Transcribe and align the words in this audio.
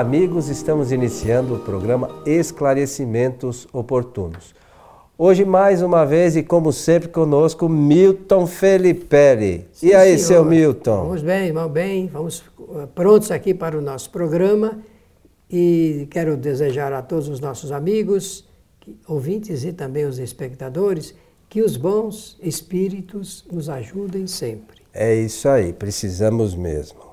Olá, 0.00 0.08
amigos, 0.08 0.48
estamos 0.48 0.92
iniciando 0.92 1.56
o 1.56 1.58
programa 1.58 2.22
Esclarecimentos 2.24 3.68
Oportunos. 3.70 4.54
Hoje, 5.18 5.44
mais 5.44 5.82
uma 5.82 6.06
vez 6.06 6.36
e 6.36 6.42
como 6.42 6.72
sempre, 6.72 7.10
conosco 7.10 7.68
Milton 7.68 8.46
Felipe. 8.46 9.66
Sim, 9.74 9.88
e 9.88 9.94
aí, 9.94 10.16
senhor. 10.16 10.26
seu 10.26 10.44
Milton? 10.46 11.02
Vamos 11.02 11.22
bem, 11.22 11.52
vamos 11.52 11.72
bem, 11.72 12.06
vamos 12.06 12.42
eh, 12.76 12.88
prontos 12.94 13.30
aqui 13.30 13.52
para 13.52 13.76
o 13.76 13.82
nosso 13.82 14.08
programa 14.08 14.78
e 15.50 16.08
quero 16.10 16.34
desejar 16.34 16.94
a 16.94 17.02
todos 17.02 17.28
os 17.28 17.38
nossos 17.38 17.70
amigos, 17.70 18.48
ouvintes 19.06 19.64
e 19.64 19.72
também 19.74 20.06
os 20.06 20.18
espectadores 20.18 21.14
que 21.46 21.60
os 21.60 21.76
bons 21.76 22.38
espíritos 22.42 23.44
nos 23.52 23.68
ajudem 23.68 24.26
sempre. 24.26 24.80
É 24.94 25.14
isso 25.14 25.46
aí, 25.46 25.74
precisamos 25.74 26.54
mesmo. 26.54 27.09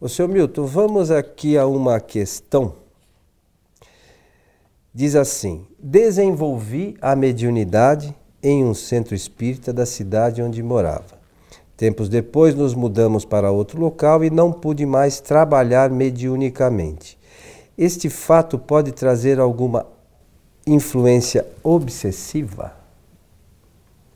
O 0.00 0.08
seu 0.08 0.26
Milton, 0.26 0.64
vamos 0.64 1.10
aqui 1.10 1.58
a 1.58 1.66
uma 1.66 2.00
questão. 2.00 2.72
Diz 4.94 5.14
assim: 5.14 5.66
desenvolvi 5.78 6.96
a 7.02 7.14
mediunidade 7.14 8.16
em 8.42 8.64
um 8.64 8.72
centro 8.72 9.14
espírita 9.14 9.74
da 9.74 9.84
cidade 9.84 10.40
onde 10.40 10.62
morava. 10.62 11.20
Tempos 11.76 12.08
depois 12.08 12.54
nos 12.54 12.74
mudamos 12.74 13.26
para 13.26 13.50
outro 13.50 13.78
local 13.78 14.24
e 14.24 14.30
não 14.30 14.50
pude 14.50 14.86
mais 14.86 15.20
trabalhar 15.20 15.90
mediunicamente. 15.90 17.18
Este 17.76 18.08
fato 18.08 18.58
pode 18.58 18.92
trazer 18.92 19.38
alguma 19.38 19.84
influência 20.66 21.46
obsessiva? 21.62 22.79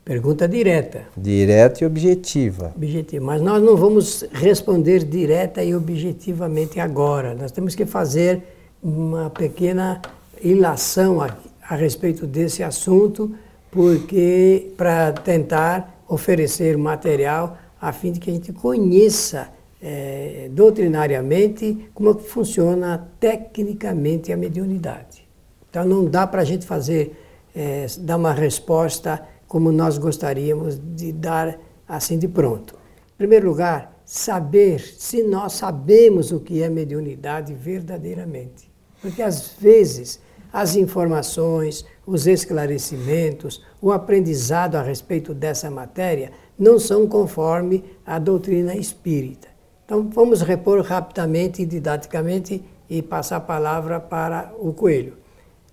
Pergunta 0.05 0.47
direta. 0.47 1.01
Direta 1.17 1.83
e 1.83 1.87
objetiva. 1.87 2.71
Objetiva. 2.75 3.25
Mas 3.25 3.41
nós 3.41 3.59
não 3.59 3.75
vamos 3.75 4.23
responder 4.31 5.03
direta 5.03 5.63
e 5.63 5.73
objetivamente 5.73 6.79
agora. 6.79 7.33
Nós 7.33 7.51
temos 7.51 7.73
que 7.73 7.87
fazer 7.87 8.43
uma 8.83 9.31
pequena 9.31 9.99
ilação 10.39 11.19
a, 11.21 11.35
a 11.67 11.75
respeito 11.75 12.27
desse 12.27 12.61
assunto, 12.61 13.33
porque 13.71 14.73
para 14.77 15.11
tentar 15.11 16.03
oferecer 16.07 16.77
material 16.77 17.57
a 17.81 17.91
fim 17.91 18.11
de 18.11 18.19
que 18.19 18.29
a 18.29 18.33
gente 18.33 18.53
conheça 18.53 19.49
é, 19.81 20.49
doutrinariamente 20.51 21.89
como 21.95 22.13
funciona 22.19 23.09
tecnicamente 23.19 24.31
a 24.31 24.37
mediunidade. 24.37 25.27
Então 25.67 25.83
não 25.83 26.05
dá 26.05 26.27
para 26.27 26.43
a 26.43 26.45
gente 26.45 26.63
fazer, 26.63 27.19
é, 27.55 27.87
dar 28.01 28.17
uma 28.17 28.33
resposta 28.33 29.33
como 29.47 29.71
nós 29.71 29.97
gostaríamos 29.97 30.79
de 30.95 31.11
dar 31.11 31.59
assim 31.87 32.17
de 32.17 32.27
pronto. 32.27 32.75
Em 33.13 33.17
primeiro 33.17 33.47
lugar, 33.47 34.01
saber 34.05 34.79
se 34.79 35.23
nós 35.23 35.53
sabemos 35.53 36.31
o 36.31 36.39
que 36.39 36.61
é 36.61 36.69
mediunidade 36.69 37.53
verdadeiramente. 37.53 38.71
Porque 39.01 39.21
às 39.21 39.53
vezes 39.59 40.19
as 40.51 40.75
informações, 40.75 41.85
os 42.05 42.27
esclarecimentos, 42.27 43.63
o 43.81 43.91
aprendizado 43.91 44.75
a 44.75 44.81
respeito 44.81 45.33
dessa 45.33 45.69
matéria 45.69 46.31
não 46.57 46.79
são 46.79 47.07
conforme 47.07 47.83
a 48.05 48.17
doutrina 48.19 48.75
espírita. 48.75 49.47
Então 49.83 50.09
vamos 50.09 50.41
repor 50.41 50.81
rapidamente 50.81 51.65
didaticamente 51.65 52.63
e 52.89 53.01
passar 53.01 53.37
a 53.37 53.41
palavra 53.41 53.99
para 53.99 54.53
o 54.59 54.71
coelho. 54.73 55.24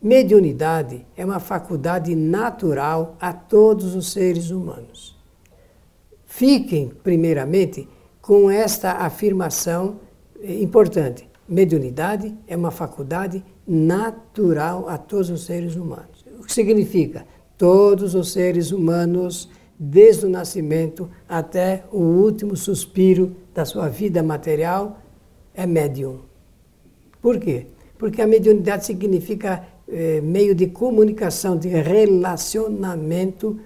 Mediunidade 0.02 1.06
é 1.16 1.24
uma 1.24 1.38
faculdade 1.38 2.16
natural 2.16 3.16
a 3.20 3.32
todos 3.32 3.94
os 3.94 4.10
seres 4.10 4.50
humanos. 4.50 5.16
Fiquem, 6.26 6.90
primeiramente, 7.04 7.88
com 8.20 8.50
esta 8.50 8.94
afirmação 8.94 10.00
importante. 10.42 11.30
Mediunidade 11.48 12.36
é 12.48 12.56
uma 12.56 12.72
faculdade 12.72 13.44
natural 13.64 14.88
a 14.88 14.98
todos 14.98 15.30
os 15.30 15.44
seres 15.44 15.76
humanos. 15.76 16.24
O 16.40 16.42
que 16.42 16.52
significa? 16.52 17.24
Todos 17.56 18.16
os 18.16 18.32
seres 18.32 18.72
humanos, 18.72 19.48
desde 19.78 20.26
o 20.26 20.30
nascimento 20.30 21.08
até 21.28 21.84
o 21.92 22.00
último 22.00 22.56
suspiro 22.56 23.36
da 23.54 23.64
sua 23.64 23.88
vida 23.88 24.20
material, 24.20 24.98
é 25.54 25.64
médium. 25.64 26.22
Por 27.20 27.38
quê? 27.38 27.68
Porque 27.96 28.20
a 28.20 28.26
mediunidade 28.26 28.84
significa 28.84 29.64
é, 29.92 30.20
meio 30.20 30.54
de 30.54 30.66
comunicação, 30.66 31.56
de 31.56 31.68
relacionamento 31.68 33.60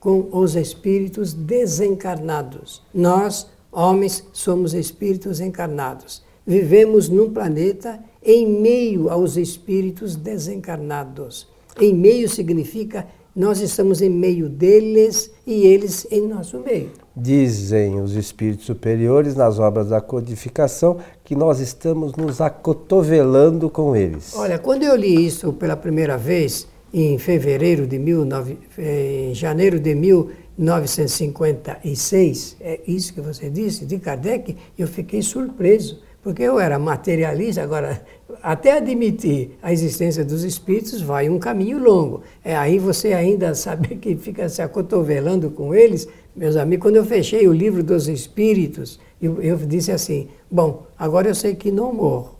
com 0.00 0.28
os 0.32 0.56
espíritos 0.56 1.32
desencarnados. 1.32 2.82
Nós, 2.92 3.48
homens, 3.72 4.24
somos 4.32 4.74
espíritos 4.74 5.40
encarnados. 5.40 6.22
Vivemos 6.46 7.08
num 7.08 7.30
planeta 7.30 8.02
em 8.22 8.46
meio 8.46 9.08
aos 9.08 9.36
espíritos 9.36 10.16
desencarnados. 10.16 11.48
Em 11.80 11.94
meio 11.94 12.28
significa 12.28 13.06
nós 13.38 13.60
estamos 13.60 14.02
em 14.02 14.10
meio 14.10 14.48
deles 14.48 15.30
e 15.46 15.64
eles 15.64 16.06
em 16.10 16.26
nosso 16.26 16.58
meio. 16.58 16.90
Dizem 17.20 18.00
os 18.00 18.14
espíritos 18.14 18.66
superiores 18.66 19.34
nas 19.34 19.58
obras 19.58 19.88
da 19.88 20.00
codificação 20.00 20.98
que 21.24 21.34
nós 21.34 21.58
estamos 21.58 22.14
nos 22.14 22.40
acotovelando 22.40 23.68
com 23.68 23.96
eles. 23.96 24.36
Olha, 24.36 24.56
quando 24.56 24.84
eu 24.84 24.94
li 24.94 25.26
isso 25.26 25.52
pela 25.52 25.76
primeira 25.76 26.16
vez, 26.16 26.68
em 26.94 27.18
fevereiro 27.18 27.88
de 27.88 27.98
19, 27.98 28.56
eh, 28.78 29.30
em 29.30 29.34
janeiro 29.34 29.80
de 29.80 29.96
1956, 29.96 32.56
é 32.60 32.78
isso 32.86 33.12
que 33.12 33.20
você 33.20 33.50
disse, 33.50 33.84
de 33.84 33.98
Kardec, 33.98 34.56
eu 34.78 34.86
fiquei 34.86 35.20
surpreso 35.20 35.98
porque 36.22 36.42
eu 36.42 36.58
era 36.58 36.78
materialista, 36.78 37.62
agora, 37.62 38.02
até 38.42 38.76
admitir 38.76 39.56
a 39.62 39.72
existência 39.72 40.24
dos 40.24 40.44
espíritos 40.44 41.00
vai 41.00 41.28
um 41.28 41.38
caminho 41.38 41.78
longo. 41.78 42.22
É 42.44 42.56
aí 42.56 42.78
você 42.78 43.12
ainda 43.12 43.52
sabe 43.56 43.96
que 43.96 44.16
fica 44.16 44.48
se 44.48 44.60
acotovelando 44.60 45.50
com 45.50 45.74
eles. 45.74 46.08
Meus 46.38 46.54
amigos, 46.54 46.84
quando 46.84 46.94
eu 46.94 47.04
fechei 47.04 47.48
o 47.48 47.52
livro 47.52 47.82
dos 47.82 48.06
espíritos, 48.06 49.00
eu, 49.20 49.42
eu 49.42 49.56
disse 49.56 49.90
assim: 49.90 50.28
bom, 50.48 50.86
agora 50.96 51.28
eu 51.28 51.34
sei 51.34 51.56
que 51.56 51.72
não 51.72 51.92
morro. 51.92 52.36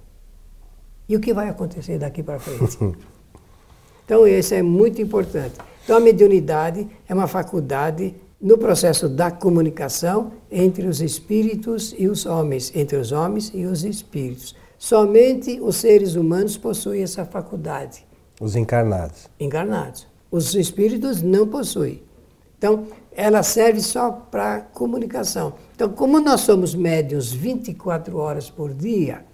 E 1.09 1.17
o 1.17 1.21
que 1.21 1.35
vai 1.35 1.49
acontecer 1.49 1.99
daqui 1.99 2.23
para 2.23 2.39
frente? 2.39 2.79
então, 4.05 4.25
isso 4.25 4.55
é 4.55 4.63
muito 4.63 5.03
importante. 5.03 5.57
Então, 5.83 5.97
a 5.97 6.01
mediunidade 6.01 6.87
é 7.09 7.13
uma 7.15 7.27
faculdade 7.27 8.15
no 8.41 8.57
processo 8.57 9.09
da 9.09 9.33
comunicação 9.33 10.31
entre 10.49 10.87
os 10.87 11.01
espíritos 11.01 11.93
e 11.99 12.07
os 12.07 12.25
homens, 12.25 12.71
entre 12.77 12.97
os 12.97 13.11
homens 13.11 13.51
e 13.53 13.65
os 13.65 13.83
espíritos. 13.83 14.55
Somente 14.79 15.59
os 15.61 15.75
seres 15.75 16.15
humanos 16.15 16.57
possuem 16.57 17.03
essa 17.03 17.25
faculdade. 17.25 18.07
Os 18.41 18.55
encarnados. 18.55 19.29
Encarnados. 19.41 20.07
Os 20.31 20.55
espíritos 20.55 21.21
não 21.21 21.49
possuem. 21.49 22.07
Então, 22.59 22.87
ela 23.13 23.43
serve 23.43 23.81
só 23.81 24.11
para 24.11 24.61
comunicação. 24.61 25.55
Então, 25.75 25.89
como 25.89 26.21
nós 26.21 26.41
somos 26.41 26.75
médios 26.75 27.33
24 27.33 28.19
horas 28.19 28.51
por 28.51 28.75
dia, 28.75 29.25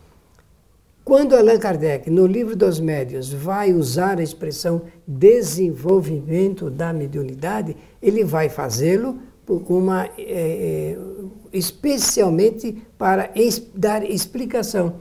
quando 1.03 1.37
Allan 1.37 1.59
Kardec, 1.59 2.11
no 2.11 2.27
livro 2.27 2.55
dos 2.55 2.81
médios, 2.81 3.33
vai 3.33 3.73
usar 3.73 4.19
a 4.19 4.23
expressão 4.23 4.83
desenvolvimento 5.07 6.71
da 6.71 6.93
mediunidade, 6.93 7.77
ele 8.01 8.25
vai 8.25 8.49
fazê-lo 8.49 9.19
uma, 9.69 10.09
é, 10.19 10.97
especialmente 11.53 12.83
para 12.97 13.31
dar 13.75 14.03
explicação. 14.09 14.95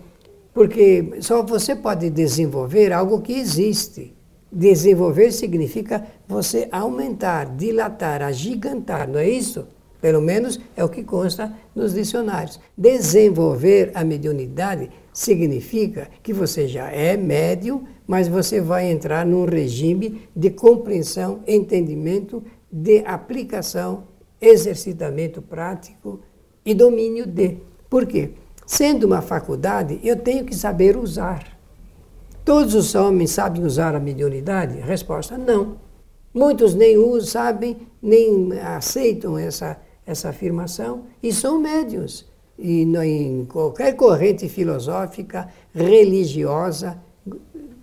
Porque 0.54 1.14
só 1.22 1.42
você 1.42 1.76
pode 1.76 2.10
desenvolver 2.10 2.92
algo 2.92 3.22
que 3.22 3.34
existe. 3.34 4.14
Desenvolver 4.56 5.32
significa 5.32 6.06
você 6.28 6.68
aumentar, 6.72 7.56
dilatar, 7.56 8.22
agigantar, 8.22 9.10
não 9.10 9.20
é 9.20 9.28
isso? 9.28 9.66
Pelo 10.00 10.22
menos 10.22 10.60
é 10.76 10.84
o 10.84 10.90
que 10.90 11.04
consta 11.04 11.52
nos 11.74 11.94
dicionários. 11.94 12.60
Desenvolver 12.78 13.92
a 13.96 14.04
mediunidade 14.04 14.92
significa 15.12 16.08
que 16.22 16.32
você 16.32 16.68
já 16.68 16.92
é 16.92 17.18
médium, 17.18 17.86
mas 18.06 18.28
você 18.28 18.62
vai 18.62 18.92
entrar 18.92 19.26
num 19.26 19.46
regime 19.46 20.28
de 20.36 20.52
compreensão, 20.52 21.40
entendimento, 21.48 22.44
de 22.72 23.00
aplicação, 23.06 24.04
exercitamento 24.40 25.42
prático 25.42 26.20
e 26.64 26.76
domínio 26.76 27.26
de. 27.26 27.58
Por 27.90 28.06
quê? 28.06 28.32
Sendo 28.68 29.08
uma 29.08 29.22
faculdade, 29.22 30.00
eu 30.04 30.16
tenho 30.18 30.46
que 30.46 30.56
saber 30.56 30.96
usar. 30.96 31.53
Todos 32.46 32.76
os 32.76 32.94
homens 32.94 33.32
sabem 33.32 33.64
usar 33.64 33.96
a 33.96 34.00
mediunidade? 34.00 34.80
Resposta: 34.80 35.38
não. 35.38 35.78
Muitos 36.34 36.74
nem 36.74 36.98
usam, 36.98 37.30
sabem, 37.30 37.78
nem 38.02 38.52
aceitam 38.60 39.38
essa, 39.38 39.80
essa 40.06 40.30
afirmação 40.30 41.04
e 41.22 41.32
são 41.32 41.60
médios 41.60 42.26
e 42.58 42.84
em 42.84 43.46
qualquer 43.46 43.96
corrente 43.96 44.48
filosófica, 44.48 45.48
religiosa, 45.74 46.98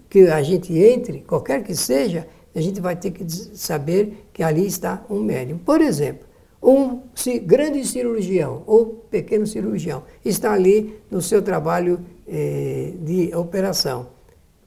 que 0.09 0.27
a 0.29 0.43
gente 0.43 0.77
entre, 0.77 1.21
qualquer 1.21 1.63
que 1.63 1.75
seja, 1.75 2.27
a 2.55 2.61
gente 2.61 2.81
vai 2.81 2.97
ter 2.97 3.11
que 3.11 3.25
saber 3.56 4.29
que 4.33 4.43
ali 4.43 4.67
está 4.67 5.05
um 5.09 5.23
médium. 5.23 5.59
Por 5.59 5.81
exemplo, 5.81 6.27
um 6.63 7.01
grande 7.45 7.85
cirurgião 7.87 8.63
ou 8.67 9.05
pequeno 9.11 9.47
cirurgião 9.47 10.03
está 10.25 10.53
ali 10.53 10.99
no 11.11 11.23
seu 11.23 11.41
trabalho 11.43 12.01
eh, 12.27 12.93
de 13.03 13.35
operação, 13.35 14.09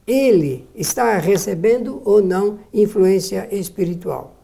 ele 0.06 0.68
está 0.74 1.16
recebendo 1.18 2.02
ou 2.04 2.22
não 2.22 2.58
influência 2.72 3.48
espiritual? 3.50 4.34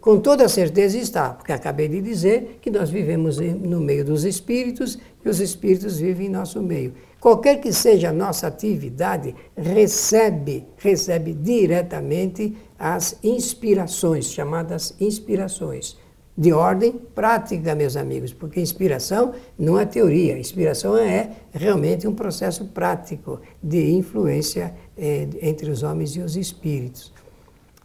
Com 0.00 0.20
toda 0.20 0.48
certeza 0.48 0.96
está, 0.96 1.30
porque 1.30 1.50
acabei 1.50 1.88
de 1.88 2.00
dizer 2.00 2.58
que 2.62 2.70
nós 2.70 2.88
vivemos 2.88 3.38
no 3.38 3.80
meio 3.80 4.04
dos 4.04 4.24
espíritos 4.24 4.96
e 5.24 5.28
os 5.28 5.40
espíritos 5.40 5.98
vivem 5.98 6.28
em 6.28 6.30
nosso 6.30 6.62
meio. 6.62 6.94
Qualquer 7.18 7.56
que 7.56 7.72
seja 7.72 8.10
a 8.10 8.12
nossa 8.12 8.46
atividade, 8.46 9.34
recebe, 9.56 10.64
recebe 10.76 11.34
diretamente 11.34 12.56
as 12.78 13.18
inspirações, 13.20 14.26
chamadas 14.26 14.94
inspirações, 15.00 15.96
de 16.38 16.52
ordem 16.52 16.92
prática, 16.92 17.74
meus 17.74 17.96
amigos, 17.96 18.32
porque 18.32 18.60
inspiração 18.60 19.32
não 19.58 19.76
é 19.76 19.86
teoria, 19.86 20.38
inspiração 20.38 20.96
é 20.96 21.30
realmente 21.50 22.06
um 22.06 22.14
processo 22.14 22.66
prático 22.66 23.40
de 23.60 23.90
influência 23.90 24.74
eh, 24.96 25.28
entre 25.42 25.70
os 25.70 25.82
homens 25.82 26.16
e 26.16 26.20
os 26.20 26.36
espíritos. 26.36 27.12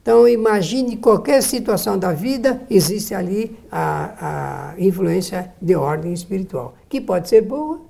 Então, 0.01 0.27
imagine 0.27 0.97
qualquer 0.97 1.43
situação 1.43 1.97
da 1.97 2.11
vida, 2.11 2.65
existe 2.69 3.13
ali 3.13 3.55
a, 3.71 4.71
a 4.71 4.81
influência 4.81 5.53
de 5.61 5.75
ordem 5.75 6.11
espiritual, 6.11 6.75
que 6.89 6.99
pode 6.99 7.29
ser 7.29 7.41
boa, 7.41 7.81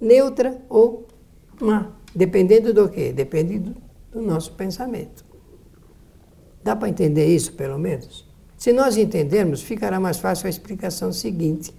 neutra 0.00 0.60
ou 0.68 1.06
má, 1.60 1.92
dependendo 2.14 2.74
do 2.74 2.88
quê? 2.88 3.12
Depende 3.12 3.58
do, 3.60 3.76
do 4.10 4.20
nosso 4.20 4.52
pensamento. 4.54 5.24
Dá 6.64 6.74
para 6.74 6.88
entender 6.88 7.26
isso, 7.26 7.52
pelo 7.52 7.78
menos? 7.78 8.28
Se 8.56 8.72
nós 8.72 8.96
entendermos, 8.96 9.62
ficará 9.62 9.98
mais 9.98 10.18
fácil 10.18 10.46
a 10.46 10.50
explicação 10.50 11.12
seguinte. 11.12 11.72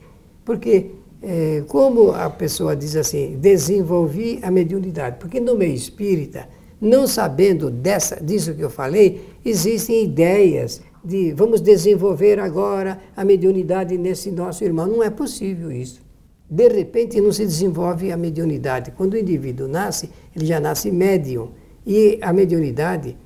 Porque, 0.43 0.95
é, 1.21 1.63
como 1.67 2.11
a 2.11 2.29
pessoa 2.29 2.75
diz 2.75 2.95
assim, 2.95 3.37
desenvolvi 3.39 4.39
a 4.41 4.49
mediunidade? 4.49 5.17
Porque 5.19 5.39
no 5.39 5.55
meio 5.55 5.73
espírita, 5.73 6.49
não 6.79 7.05
sabendo 7.05 7.69
dessa, 7.69 8.23
disso 8.23 8.53
que 8.55 8.63
eu 8.63 8.69
falei, 8.69 9.21
existem 9.45 10.03
ideias 10.03 10.81
de 11.03 11.31
vamos 11.31 11.61
desenvolver 11.61 12.39
agora 12.39 12.99
a 13.15 13.25
mediunidade 13.25 13.97
nesse 13.97 14.31
nosso 14.31 14.63
irmão. 14.63 14.87
Não 14.87 15.03
é 15.03 15.09
possível 15.09 15.71
isso. 15.71 16.01
De 16.49 16.67
repente 16.67 17.21
não 17.21 17.31
se 17.31 17.45
desenvolve 17.45 18.11
a 18.11 18.17
mediunidade. 18.17 18.91
Quando 18.91 19.13
o 19.13 19.17
indivíduo 19.17 19.67
nasce, 19.67 20.09
ele 20.35 20.45
já 20.45 20.59
nasce 20.59 20.91
médium. 20.91 21.49
E 21.85 22.19
a 22.21 22.31
mediunidade, 22.31 23.17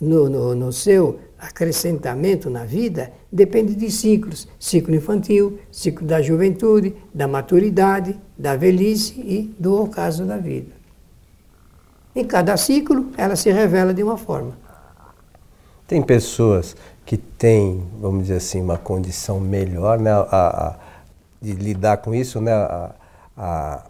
no, 0.00 0.28
no, 0.28 0.54
no 0.54 0.72
seu 0.72 1.20
acrescentamento 1.38 2.48
na 2.48 2.64
vida, 2.64 3.12
depende 3.30 3.74
de 3.74 3.90
ciclos: 3.90 4.48
ciclo 4.58 4.94
infantil, 4.94 5.58
ciclo 5.70 6.06
da 6.06 6.22
juventude, 6.22 6.94
da 7.12 7.28
maturidade, 7.28 8.18
da 8.36 8.56
velhice 8.56 9.20
e 9.20 9.54
do 9.58 9.82
ocaso 9.82 10.24
da 10.24 10.36
vida. 10.36 10.72
Em 12.14 12.24
cada 12.24 12.56
ciclo, 12.56 13.10
ela 13.16 13.36
se 13.36 13.50
revela 13.50 13.94
de 13.94 14.02
uma 14.02 14.16
forma. 14.16 14.58
Tem 15.86 16.02
pessoas 16.02 16.76
que 17.04 17.16
têm, 17.16 17.84
vamos 18.00 18.22
dizer 18.22 18.36
assim, 18.36 18.60
uma 18.60 18.78
condição 18.78 19.40
melhor 19.40 19.98
né, 19.98 20.12
a, 20.12 20.24
a, 20.30 20.76
de 21.40 21.52
lidar 21.52 21.98
com 21.98 22.14
isso, 22.14 22.40
né, 22.40 22.52
a, 22.52 22.94
a 23.36 23.89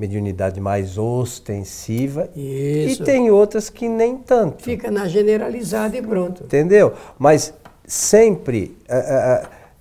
mediunidade 0.00 0.58
mais 0.60 0.96
ostensiva. 0.96 2.30
Isso. 2.34 3.02
E 3.02 3.04
tem 3.04 3.30
outras 3.30 3.68
que 3.68 3.88
nem 3.88 4.16
tanto. 4.16 4.62
Fica 4.62 4.90
na 4.90 5.06
generalizada 5.06 5.96
e 5.96 6.02
pronto. 6.02 6.44
Entendeu? 6.44 6.94
Mas 7.18 7.52
sempre. 7.84 8.76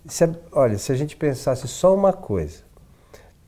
se, 0.06 0.30
olha, 0.52 0.78
se 0.78 0.92
a 0.92 0.96
gente 0.96 1.16
pensasse 1.16 1.68
só 1.70 1.96
uma 1.96 2.12
coisa: 2.12 2.58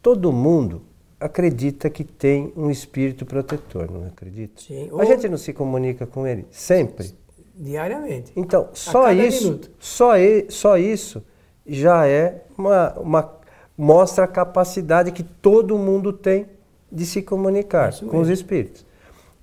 todo 0.01 0.31
mundo 0.31 0.83
acredita 1.19 1.89
que 1.89 2.05
tem 2.05 2.53
um 2.55 2.71
espírito 2.71 3.25
protetor, 3.25 3.91
não 3.91 4.07
acredita? 4.07 4.61
Sim. 4.61 4.89
A 4.97 5.05
gente 5.05 5.27
não 5.27 5.37
se 5.37 5.51
comunica 5.51 6.07
com 6.07 6.25
ele 6.25 6.47
sempre? 6.49 7.13
Diariamente. 7.53 8.31
Então, 8.35 8.69
só 8.73 9.11
isso, 9.11 9.43
minuto. 9.43 9.71
só, 9.77 10.13
só 10.49 10.77
isso 10.77 11.21
já 11.67 12.07
é 12.07 12.43
uma, 12.57 12.93
uma 12.93 13.41
mostra 13.77 14.25
a 14.25 14.27
capacidade 14.27 15.11
que 15.11 15.23
todo 15.23 15.77
mundo 15.77 16.11
tem 16.13 16.47
de 16.91 17.05
se 17.05 17.21
comunicar 17.21 17.93
com 17.99 18.19
os 18.19 18.29
espíritos. 18.29 18.85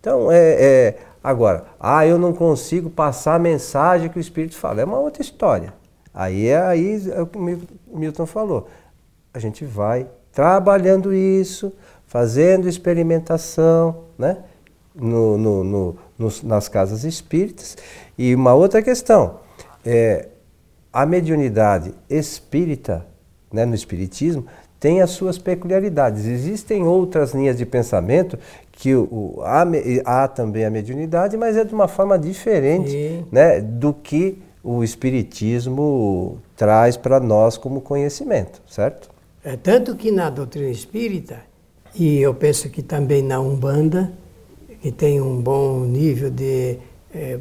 Então, 0.01 0.31
é, 0.31 0.37
é, 0.39 0.99
agora, 1.23 1.65
ah, 1.81 2.07
eu 2.07 2.19
não 2.19 2.33
consigo 2.33 2.91
passar 2.91 3.35
a 3.35 3.39
mensagem 3.39 4.09
que 4.09 4.19
o 4.19 4.21
espírito 4.21 4.57
fala, 4.57 4.81
é 4.81 4.85
uma 4.85 4.99
outra 4.99 5.23
história. 5.23 5.73
Aí 6.13 6.49
é 6.49 6.61
aí 6.61 7.11
é 7.11 7.21
o 7.21 7.27
que 7.27 7.39
o 7.39 7.99
Milton 7.99 8.27
falou. 8.27 8.69
A 9.33 9.39
gente 9.39 9.65
vai 9.65 10.07
trabalhando 10.33 11.15
isso, 11.15 11.73
fazendo 12.07 12.69
experimentação, 12.69 14.05
né? 14.17 14.39
No, 14.95 15.39
no, 15.39 15.65
no, 15.65 16.33
nas 16.43 16.69
casas 16.69 17.05
espíritas. 17.05 17.77
E 18.17 18.35
uma 18.35 18.53
outra 18.53 18.83
questão, 18.83 19.39
é, 19.87 20.29
a 20.93 21.07
mediunidade 21.07 21.95
espírita, 22.11 23.07
né, 23.53 23.65
no 23.65 23.77
espiritismo, 23.77 24.45
tem 24.81 25.01
as 25.01 25.11
suas 25.11 25.39
peculiaridades. 25.39 26.27
Existem 26.27 26.85
outras 26.85 27.35
linhas 27.35 27.57
de 27.57 27.67
pensamento 27.67 28.39
que 28.73 28.95
o, 28.95 29.41
há, 29.43 29.67
há 30.05 30.29
também 30.29 30.65
a 30.65 30.71
mediunidade, 30.71 31.37
mas 31.37 31.57
é 31.57 31.65
de 31.65 31.75
uma 31.75 31.89
forma 31.89 32.19
diferente 32.19 33.25
né, 33.33 33.61
do 33.61 33.93
que 33.93 34.39
o 34.63 34.85
espiritismo 34.85 36.39
traz 36.57 36.97
para 36.97 37.19
nós 37.19 37.57
como 37.57 37.81
conhecimento, 37.81 38.63
certo? 38.67 39.11
É, 39.45 39.57
tanto 39.57 39.97
que 39.97 40.11
na 40.11 40.31
doutrina 40.31 40.69
espírita, 40.69 41.41
e 41.95 42.19
eu 42.19 42.35
penso 42.35 42.69
que 42.69 42.83
também 42.83 43.23
na 43.23 43.41
Umbanda, 43.41 44.13
que 44.81 44.93
tem 44.93 45.21
um 45.21 45.41
bom 45.41 45.81
nível 45.81 46.31
de, 46.31 46.79
é, 47.15 47.39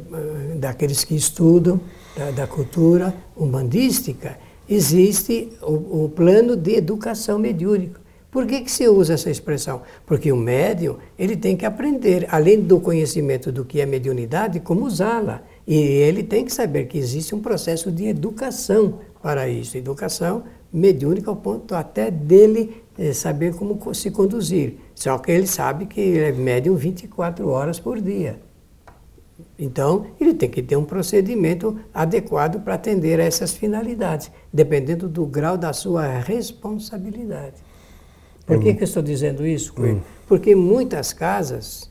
daqueles 0.56 1.04
que 1.04 1.14
estudam, 1.14 1.80
da, 2.16 2.30
da 2.30 2.46
cultura 2.46 3.14
umbandística, 3.36 4.36
existe 4.68 5.50
o, 5.62 6.04
o, 6.04 6.12
plano 6.14 6.56
de 6.56 6.74
educação 6.74 7.38
mediúnica. 7.38 8.00
Por 8.30 8.46
que, 8.46 8.60
que 8.60 8.70
se 8.70 8.86
usa 8.86 9.14
essa 9.14 9.30
expressão? 9.30 9.82
Porque 10.04 10.30
o 10.30 10.36
médium 10.36 10.96
ele 11.18 11.36
tem 11.36 11.56
que 11.56 11.64
aprender, 11.64 12.26
além 12.30 12.60
do 12.60 12.78
conhecimento 12.78 13.50
do 13.50 13.64
que 13.64 13.80
é 13.80 13.86
mediunidade, 13.86 14.60
como 14.60 14.84
usá-la. 14.84 15.42
E 15.66 15.74
ele 15.74 16.22
tem 16.22 16.44
que 16.44 16.52
saber 16.52 16.86
que 16.86 16.98
existe 16.98 17.34
um 17.34 17.40
processo 17.40 17.90
de 17.90 18.06
educação 18.06 19.00
para 19.22 19.48
isso. 19.48 19.78
Educação 19.78 20.44
mediúnica 20.70 21.30
ao 21.30 21.36
ponto 21.36 21.74
até 21.74 22.10
dele 22.10 22.82
eh, 22.98 23.14
saber 23.14 23.54
como 23.54 23.94
se 23.94 24.10
conduzir. 24.10 24.74
Só 24.94 25.16
que 25.18 25.32
ele 25.32 25.46
sabe 25.46 25.86
que 25.86 26.18
é 26.18 26.30
médium 26.32 26.74
24 26.76 27.48
horas 27.48 27.80
por 27.80 28.00
dia. 28.00 28.38
Então, 29.58 30.06
ele 30.20 30.34
tem 30.34 30.48
que 30.48 30.62
ter 30.62 30.76
um 30.76 30.84
procedimento 30.84 31.78
adequado 31.92 32.60
para 32.60 32.74
atender 32.74 33.20
a 33.20 33.24
essas 33.24 33.54
finalidades, 33.54 34.30
dependendo 34.52 35.08
do 35.08 35.26
grau 35.26 35.56
da 35.56 35.72
sua 35.72 36.06
responsabilidade. 36.18 37.56
Por 38.46 38.58
que, 38.60 38.70
uhum. 38.70 38.76
que 38.76 38.82
eu 38.82 38.86
estou 38.86 39.02
dizendo 39.02 39.46
isso, 39.46 39.74
Coelho? 39.74 39.96
Uhum. 39.96 40.00
Porque 40.26 40.54
muitas 40.54 41.12
casas 41.12 41.90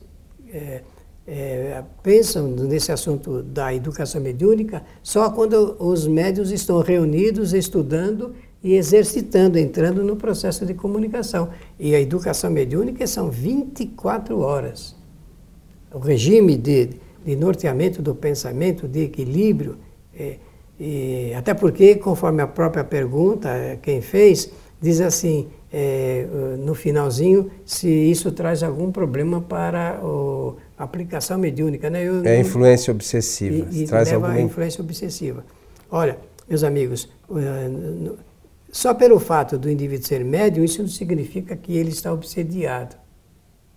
é, 0.52 0.82
é, 1.26 1.84
pensam 2.02 2.48
nesse 2.48 2.90
assunto 2.90 3.42
da 3.42 3.74
educação 3.74 4.20
mediúnica 4.20 4.82
só 5.02 5.30
quando 5.30 5.76
os 5.78 6.06
médios 6.06 6.50
estão 6.50 6.80
reunidos, 6.80 7.52
estudando 7.52 8.34
e 8.62 8.74
exercitando, 8.74 9.58
entrando 9.58 10.02
no 10.02 10.16
processo 10.16 10.66
de 10.66 10.74
comunicação. 10.74 11.50
E 11.78 11.94
a 11.94 12.00
educação 12.00 12.50
mediúnica 12.50 13.06
são 13.06 13.30
24 13.30 14.40
horas. 14.40 14.96
O 15.92 15.98
regime 15.98 16.56
de, 16.56 16.90
de 17.28 17.36
norteamento 17.36 18.00
do 18.00 18.14
pensamento, 18.14 18.88
de 18.88 19.02
equilíbrio, 19.02 19.76
é, 20.18 20.36
e, 20.80 21.34
até 21.36 21.52
porque, 21.52 21.96
conforme 21.96 22.40
a 22.40 22.46
própria 22.46 22.82
pergunta, 22.82 23.50
é, 23.50 23.76
quem 23.76 24.00
fez, 24.00 24.50
diz 24.80 24.98
assim, 25.02 25.46
é, 25.70 26.26
no 26.58 26.74
finalzinho, 26.74 27.50
se 27.66 27.86
isso 27.86 28.32
traz 28.32 28.62
algum 28.62 28.90
problema 28.90 29.42
para 29.42 30.00
o, 30.02 30.56
a 30.78 30.84
aplicação 30.84 31.36
mediúnica. 31.36 31.90
Né? 31.90 32.08
Eu, 32.08 32.24
é 32.24 32.40
influência 32.40 32.90
obsessiva. 32.90 33.68
E, 33.70 33.82
e 33.82 33.86
traz 33.86 34.08
leva 34.10 34.28
alguma... 34.28 34.40
a 34.40 34.42
influência 34.42 34.82
obsessiva. 34.82 35.44
Olha, 35.90 36.16
meus 36.48 36.64
amigos, 36.64 37.10
só 38.72 38.94
pelo 38.94 39.20
fato 39.20 39.58
do 39.58 39.70
indivíduo 39.70 40.06
ser 40.06 40.24
médium, 40.24 40.64
isso 40.64 40.80
não 40.80 40.88
significa 40.88 41.54
que 41.54 41.76
ele 41.76 41.90
está 41.90 42.10
obsediado. 42.10 42.96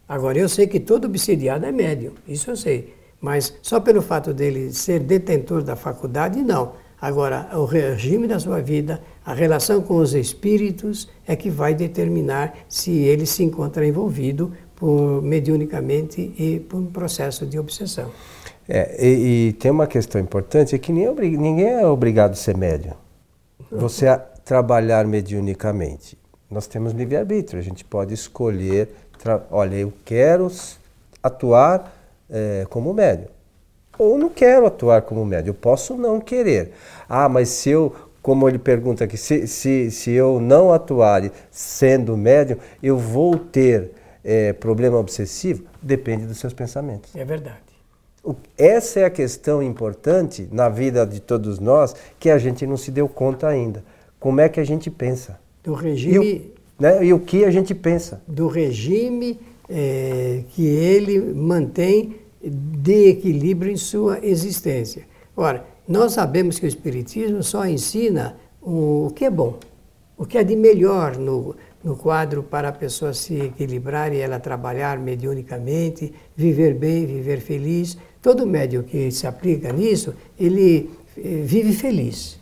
Agora, 0.08 0.38
eu 0.38 0.48
sei 0.48 0.67
que 0.67 0.79
todo 0.79 1.05
obsediado 1.05 1.65
é 1.65 1.72
médium, 1.72 2.13
isso 2.25 2.50
eu 2.50 2.55
sei. 2.55 3.00
Mas 3.22 3.54
só 3.62 3.80
pelo 3.80 4.01
fato 4.01 4.34
dele 4.34 4.74
ser 4.74 5.00
detentor 5.00 5.62
da 5.62 5.75
faculdade, 5.75 6.42
não. 6.42 6.74
Agora, 7.00 7.50
o 7.54 7.66
regime 7.66 8.28
da 8.28 8.40
sua 8.40 8.62
vida, 8.62 9.01
a 9.25 9.34
relação 9.34 9.82
com 9.82 9.96
os 9.98 10.13
espíritos 10.13 11.10
é 11.25 11.36
que 11.36 11.50
vai 11.50 11.74
determinar 11.74 12.54
se 12.68 12.92
ele 12.92 13.25
se 13.25 13.44
encontra 13.44 13.86
envolvido 13.86 14.51
por, 14.75 15.22
mediunicamente 15.22 16.34
e 16.38 16.60
por 16.60 16.78
um 16.78 16.86
processo 16.88 17.46
de 17.46 17.58
obsessão. 17.58 18.12
É, 18.68 19.04
e, 19.04 19.50
e, 19.50 19.54
tem 19.54 19.72
uma 19.72 19.88
questão 19.88 20.20
importante, 20.20 20.75
é 20.75 20.78
que 20.78 20.92
ninguém, 20.92 21.38
ninguém 21.38 21.70
é 21.70 21.88
obrigado 21.88 22.32
a 22.32 22.36
ser 22.36 22.56
médium. 22.56 22.94
Você 23.72 24.08
trabalhar 24.44 25.06
mediunicamente. 25.06 26.18
Nós 26.50 26.68
temos 26.68 26.94
livre-arbítrio, 26.94 27.60
a 27.60 27.63
gente 27.63 27.86
pode 27.86 28.13
escolher 28.13 28.90
olha, 29.50 29.75
eu 29.75 29.94
quero 30.04 30.51
atuar 31.22 32.00
é, 32.32 32.66
como 32.70 32.94
médium. 32.94 33.28
Ou 34.00 34.18
não 34.18 34.30
quero 34.30 34.66
atuar 34.66 35.02
como 35.02 35.24
médium, 35.26 35.50
eu 35.50 35.54
posso 35.54 35.96
não 35.96 36.20
querer. 36.20 36.72
Ah, 37.08 37.28
mas 37.28 37.50
se 37.50 37.70
eu, 37.70 37.94
como 38.22 38.48
ele 38.48 38.58
pergunta 38.58 39.04
aqui, 39.04 39.18
se, 39.18 39.46
se, 39.46 39.92
se 39.92 40.12
eu 40.12 40.40
não 40.40 40.72
atuar 40.72 41.30
sendo 41.52 42.18
médium, 42.18 42.58
eu 42.82 42.98
vou 42.98 43.38
ter 43.38 43.92
é, 44.24 44.54
problema 44.54 44.98
obsessivo? 44.98 45.64
Depende 45.82 46.26
dos 46.26 46.40
seus 46.40 46.54
pensamentos. 46.54 47.16
É 47.16 47.26
verdade. 47.26 47.60
Essa 48.58 49.00
é 49.00 49.06
a 49.06 49.10
questão 49.10 49.64
importante 49.64 50.48
na 50.52 50.70
vida 50.70 51.06
de 51.06 51.20
todos 51.20 51.60
nós 51.60 51.96
que 52.20 52.30
a 52.30 52.38
gente 52.38 52.68
não 52.68 52.78
se 52.78 52.92
deu 52.92 53.10
conta 53.10 53.48
ainda. 53.48 53.84
Como 54.20 54.40
é 54.40 54.48
que 54.48 54.60
a 54.60 54.64
gente 54.64 54.92
pensa? 54.92 55.40
Do 55.64 55.74
regime. 55.74 56.26
E 56.26 56.54
o, 56.80 56.82
né, 56.82 57.06
e 57.06 57.14
o 57.14 57.20
que 57.20 57.44
a 57.44 57.50
gente 57.50 57.74
pensa? 57.74 58.22
Do 58.28 58.48
regime 58.48 59.40
é, 59.68 60.44
que 60.50 60.66
ele 60.66 61.20
mantém 61.34 62.21
de 62.44 63.10
equilíbrio 63.10 63.72
em 63.72 63.78
sua 63.78 64.20
existência. 64.24 65.04
Ora, 65.36 65.66
nós 65.88 66.14
sabemos 66.14 66.60
que 66.60 66.66
o 66.66 66.68
Espiritismo 66.68 67.44
só 67.44 67.66
ensina 67.66 68.36
o 68.62 69.12
que 69.16 69.26
é 69.26 69.30
bom, 69.30 69.58
o 70.18 70.26
que 70.26 70.38
é 70.38 70.44
de 70.44 70.56
melhor 70.56 71.18
no, 71.18 71.56
no 71.84 71.96
quadro 71.96 72.44
para 72.44 72.70
a 72.70 72.72
pessoa 72.72 73.14
se 73.14 73.40
equilibrar 73.40 74.14
e 74.14 74.20
ela 74.20 74.40
trabalhar 74.40 75.00
mediunicamente, 75.00 76.14
viver 76.36 76.76
bem, 76.76 77.06
viver 77.06 77.40
feliz. 77.40 77.98
Todo 78.22 78.46
médium 78.46 78.84
que 78.84 79.12
se 79.12 79.26
aplica 79.26 79.72
nisso, 79.74 80.14
ele 80.40 80.92
eh, 81.18 81.42
vive 81.44 81.74
feliz. 81.74 82.40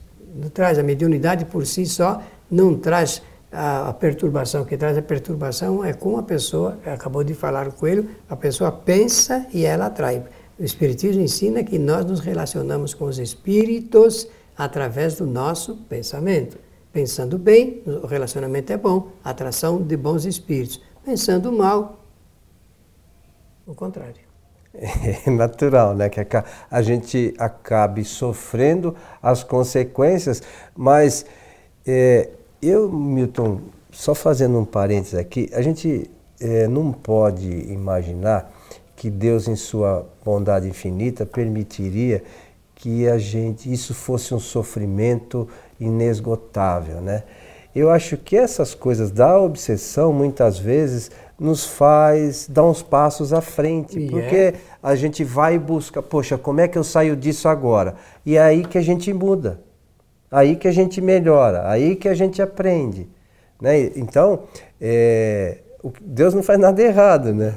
Traz 0.53 0.77
a 0.77 0.84
mediunidade 0.84 1.46
por 1.46 1.65
si 1.65 1.86
só, 1.86 2.22
não 2.51 2.75
traz 2.75 3.22
a, 3.51 3.89
a, 3.89 3.94
perturbação. 3.94 4.65
Que 4.65 4.77
traz 4.77 4.98
a 4.98 5.01
perturbação 5.01 5.84
é 5.84 5.94
como 5.94 6.18
a 6.18 6.24
pessoa, 6.24 6.77
acabou 6.86 7.24
de 7.24 7.34
falar 7.34 7.68
o 7.68 7.72
coelho, 7.72 8.10
a 8.29 8.36
pessoa 8.36 8.72
pensa 8.72 9.48
e 9.53 9.65
ela 9.65 9.88
atrai. 9.88 10.24
O 10.60 10.63
Espiritismo 10.63 11.22
ensina 11.22 11.63
que 11.63 11.79
nós 11.79 12.06
nos 12.06 12.20
relacionamos 12.20 12.94
com 12.94 13.06
os 13.06 13.18
espíritos 13.18 14.27
através 14.58 15.15
do 15.15 15.25
nosso 15.25 15.75
pensamento. 15.88 16.58
Pensando 16.91 17.38
bem, 17.38 17.82
o 17.86 18.08
relacionamento 18.08 18.74
é 18.74 18.77
bom, 18.77 19.10
atração 19.24 19.82
de 19.82 19.96
bons 19.96 20.25
espíritos. 20.25 20.82
Pensando 21.06 21.51
mal, 21.51 22.03
o 23.65 23.74
contrário. 23.74 24.29
É 25.25 25.29
natural, 25.32 25.96
né? 25.96 26.10
Que 26.10 26.22
a 26.70 26.82
gente 26.82 27.34
acabe 27.39 28.03
sofrendo 28.06 28.96
as 29.22 29.44
consequências, 29.44 30.44
mas 30.75 31.25
é, 31.86 32.29
eu, 32.61 32.91
Milton, 32.91 33.61
só 33.91 34.13
fazendo 34.13 34.57
um 34.59 34.65
parênteses 34.65 35.15
aqui, 35.15 35.49
a 35.53 35.61
gente 35.61 36.09
é, 36.39 36.67
não 36.67 36.91
pode 36.91 37.47
imaginar 37.71 38.51
que 38.95 39.09
Deus, 39.09 39.47
em 39.47 39.55
sua 39.55 40.05
bondade 40.23 40.67
infinita, 40.67 41.25
permitiria 41.25 42.23
que 42.75 43.07
a 43.07 43.17
gente 43.17 43.71
isso 43.71 43.93
fosse 43.93 44.33
um 44.33 44.39
sofrimento 44.39 45.47
inesgotável, 45.79 47.01
né? 47.01 47.23
Eu 47.75 47.89
acho 47.89 48.17
que 48.17 48.35
essas 48.35 48.73
coisas 48.73 49.11
da 49.11 49.39
obsessão 49.39 50.11
muitas 50.11 50.57
vezes 50.57 51.11
nos 51.39 51.65
faz 51.65 52.47
dar 52.49 52.65
uns 52.65 52.81
passos 52.81 53.31
à 53.31 53.41
frente, 53.41 53.97
yeah. 53.97 54.11
porque 54.11 54.35
é. 54.35 54.53
a 54.81 54.95
gente 54.95 55.23
vai 55.23 55.55
e 55.55 55.59
busca, 55.59 56.01
poxa, 56.01 56.37
como 56.37 56.59
é 56.59 56.67
que 56.67 56.77
eu 56.77 56.83
saio 56.83 57.15
disso 57.15 57.47
agora? 57.47 57.95
E 58.25 58.35
é 58.35 58.41
aí 58.41 58.65
que 58.65 58.77
a 58.77 58.81
gente 58.81 59.13
muda, 59.13 59.61
aí 60.31 60.55
que 60.55 60.67
a 60.67 60.71
gente 60.71 61.01
melhora, 61.01 61.69
aí 61.69 61.95
que 61.95 62.07
a 62.07 62.13
gente 62.13 62.41
aprende, 62.41 63.07
né? 63.62 63.91
Então, 63.95 64.43
é, 64.79 65.59
Deus 66.01 66.33
não 66.33 66.43
faz 66.43 66.59
nada 66.59 66.81
errado, 66.81 67.33
né? 67.33 67.55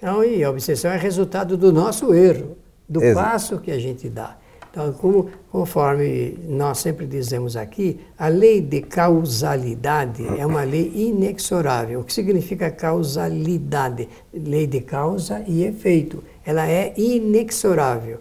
Não, 0.00 0.22
e 0.22 0.44
a 0.44 0.50
obsessão 0.50 0.90
é 0.90 0.96
resultado 0.96 1.56
do 1.56 1.72
nosso 1.72 2.14
erro, 2.14 2.56
do 2.88 3.02
Exato. 3.02 3.28
passo 3.28 3.58
que 3.58 3.70
a 3.70 3.78
gente 3.78 4.08
dá. 4.08 4.36
Então, 4.76 4.92
como, 4.92 5.30
conforme 5.50 6.38
nós 6.46 6.78
sempre 6.78 7.06
dizemos 7.06 7.56
aqui, 7.56 7.98
a 8.18 8.28
lei 8.28 8.60
de 8.60 8.82
causalidade 8.82 10.22
é 10.38 10.44
uma 10.44 10.64
lei 10.64 10.92
inexorável. 10.94 12.00
O 12.00 12.04
que 12.04 12.12
significa 12.12 12.70
causalidade? 12.70 14.06
Lei 14.34 14.66
de 14.66 14.82
causa 14.82 15.42
e 15.46 15.64
efeito. 15.64 16.22
Ela 16.44 16.68
é 16.68 16.92
inexorável. 16.94 18.18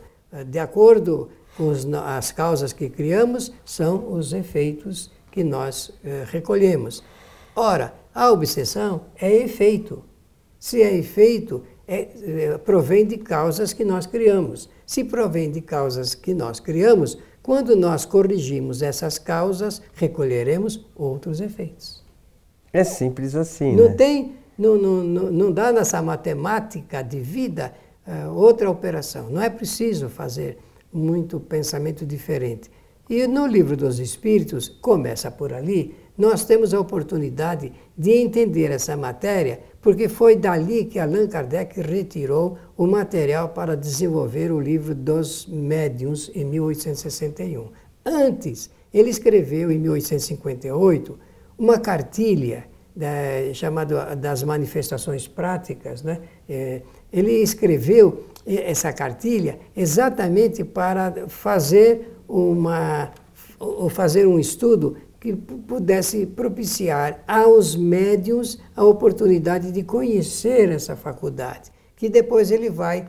De 0.47 0.57
acordo 0.57 1.29
os, 1.59 1.85
as 1.93 2.31
causas 2.31 2.73
que 2.73 2.89
criamos, 2.89 3.51
são 3.63 4.13
os 4.13 4.33
efeitos 4.33 5.11
que 5.31 5.43
nós 5.43 5.91
eh, 6.03 6.25
recolhemos. 6.27 7.03
Ora, 7.55 7.93
a 8.13 8.31
obsessão 8.31 9.01
é 9.19 9.31
efeito. 9.33 10.03
Se 10.59 10.81
é 10.81 10.95
efeito, 10.95 11.63
é, 11.87 12.07
é, 12.23 12.57
provém 12.57 13.05
de 13.05 13.17
causas 13.17 13.73
que 13.73 13.85
nós 13.85 14.05
criamos. 14.05 14.69
Se 14.85 15.03
provém 15.03 15.51
de 15.51 15.61
causas 15.61 16.15
que 16.15 16.33
nós 16.33 16.59
criamos, 16.59 17.17
quando 17.43 17.75
nós 17.75 18.05
corrigimos 18.05 18.81
essas 18.81 19.19
causas, 19.19 19.81
recolheremos 19.93 20.85
outros 20.95 21.39
efeitos. 21.39 22.03
É 22.73 22.83
simples 22.83 23.35
assim. 23.35 23.75
Não 23.75 23.89
né? 23.89 23.95
tem, 23.95 24.35
não, 24.57 24.77
não, 24.77 25.03
não, 25.03 25.31
não 25.31 25.51
dá 25.51 25.71
nessa 25.71 26.01
matemática 26.01 27.03
de 27.03 27.19
vida 27.19 27.73
uh, 28.07 28.33
outra 28.33 28.69
operação. 28.69 29.29
Não 29.29 29.41
é 29.41 29.49
preciso 29.49 30.09
fazer 30.09 30.57
muito 30.95 31.39
pensamento 31.39 32.05
diferente. 32.05 32.71
E 33.09 33.27
no 33.27 33.45
livro 33.45 33.77
dos 33.77 33.99
Espíritos, 33.99 34.69
começa 34.81 35.29
por 35.29 35.53
ali, 35.53 35.93
nós 36.17 36.45
temos 36.45 36.73
a 36.73 36.79
oportunidade 36.79 37.71
de 37.95 38.11
entender 38.11 38.71
essa 38.71 38.95
matéria, 38.95 39.59
porque 39.81 40.07
foi 40.07 40.35
dali 40.35 40.85
que 40.85 40.97
Allan 40.97 41.27
Kardec 41.27 41.79
retirou 41.81 42.57
o 42.77 42.87
material 42.87 43.49
para 43.49 43.75
desenvolver 43.75 44.51
o 44.51 44.59
livro 44.59 44.95
dos 44.95 45.45
Médiuns 45.45 46.31
em 46.33 46.45
1861. 46.45 47.67
Antes, 48.05 48.71
ele 48.93 49.09
escreveu 49.09 49.71
em 49.71 49.77
1858 49.77 51.19
uma 51.57 51.77
cartilha 51.79 52.65
da, 52.95 53.53
chamada 53.53 54.15
das 54.15 54.41
manifestações 54.41 55.27
práticas. 55.27 56.01
Né? 56.01 56.21
É, 56.47 56.81
ele 57.15 57.31
escreveu 57.41 58.25
essa 58.45 58.91
cartilha 58.91 59.57
exatamente 59.75 60.65
para 60.65 61.27
fazer 61.29 62.13
uma 62.27 63.11
ou 63.57 63.87
fazer 63.87 64.27
um 64.27 64.37
estudo 64.37 64.97
que 65.17 65.33
pudesse 65.33 66.25
propiciar 66.25 67.23
aos 67.25 67.75
médiums 67.75 68.59
a 68.75 68.83
oportunidade 68.83 69.71
de 69.71 69.81
conhecer 69.81 70.69
essa 70.69 70.95
faculdade, 70.95 71.71
que 71.95 72.09
depois 72.09 72.51
ele 72.51 72.69
vai 72.69 73.07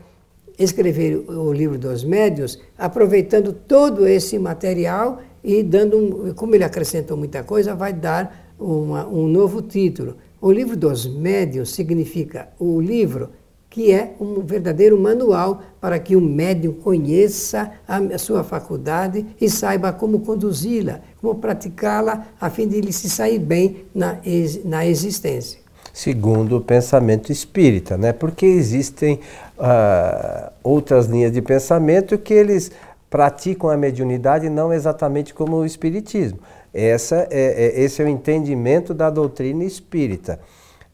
escrever 0.57 1.17
o 1.29 1.51
livro 1.51 1.77
dos 1.77 2.03
médios, 2.03 2.59
aproveitando 2.77 3.51
todo 3.51 4.07
esse 4.07 4.39
material 4.39 5.21
e 5.43 5.61
dando, 5.61 5.97
um, 5.97 6.33
como 6.33 6.55
ele 6.55 6.63
acrescentou 6.63 7.17
muita 7.17 7.43
coisa, 7.43 7.75
vai 7.75 7.93
dar 7.93 8.55
uma, 8.57 9.05
um 9.05 9.27
novo 9.27 9.61
título. 9.61 10.15
O 10.41 10.51
livro 10.51 10.75
dos 10.75 11.05
médios 11.05 11.75
significa 11.75 12.49
o 12.57 12.81
livro 12.81 13.29
que 13.77 13.91
é 13.91 14.15
um 14.19 14.41
verdadeiro 14.41 14.99
manual 14.99 15.61
para 15.79 15.99
que 15.99 16.15
o 16.15 16.19
médium 16.19 16.73
conheça 16.73 17.73
a 17.87 18.17
sua 18.17 18.43
faculdade 18.43 19.23
e 19.39 19.47
saiba 19.47 19.93
como 19.93 20.21
conduzi-la, 20.21 20.99
como 21.21 21.35
praticá-la, 21.35 22.25
a 22.41 22.49
fim 22.49 22.67
de 22.67 22.75
ele 22.75 22.91
se 22.91 23.07
sair 23.07 23.37
bem 23.37 23.85
na, 23.93 24.17
na 24.65 24.83
existência. 24.83 25.59
Segundo 25.93 26.57
o 26.57 26.61
pensamento 26.61 27.31
espírita, 27.31 27.99
né? 27.99 28.13
porque 28.13 28.47
existem 28.47 29.19
uh, 29.59 30.51
outras 30.63 31.05
linhas 31.05 31.31
de 31.31 31.43
pensamento 31.43 32.17
que 32.17 32.33
eles 32.33 32.71
praticam 33.11 33.69
a 33.69 33.77
mediunidade 33.77 34.49
não 34.49 34.73
exatamente 34.73 35.35
como 35.35 35.57
o 35.57 35.65
espiritismo. 35.67 36.39
Essa 36.73 37.27
é, 37.29 37.75
é 37.75 37.79
esse 37.79 38.01
é 38.01 38.05
o 38.05 38.07
entendimento 38.07 38.91
da 38.91 39.11
doutrina 39.11 39.63
espírita. 39.63 40.39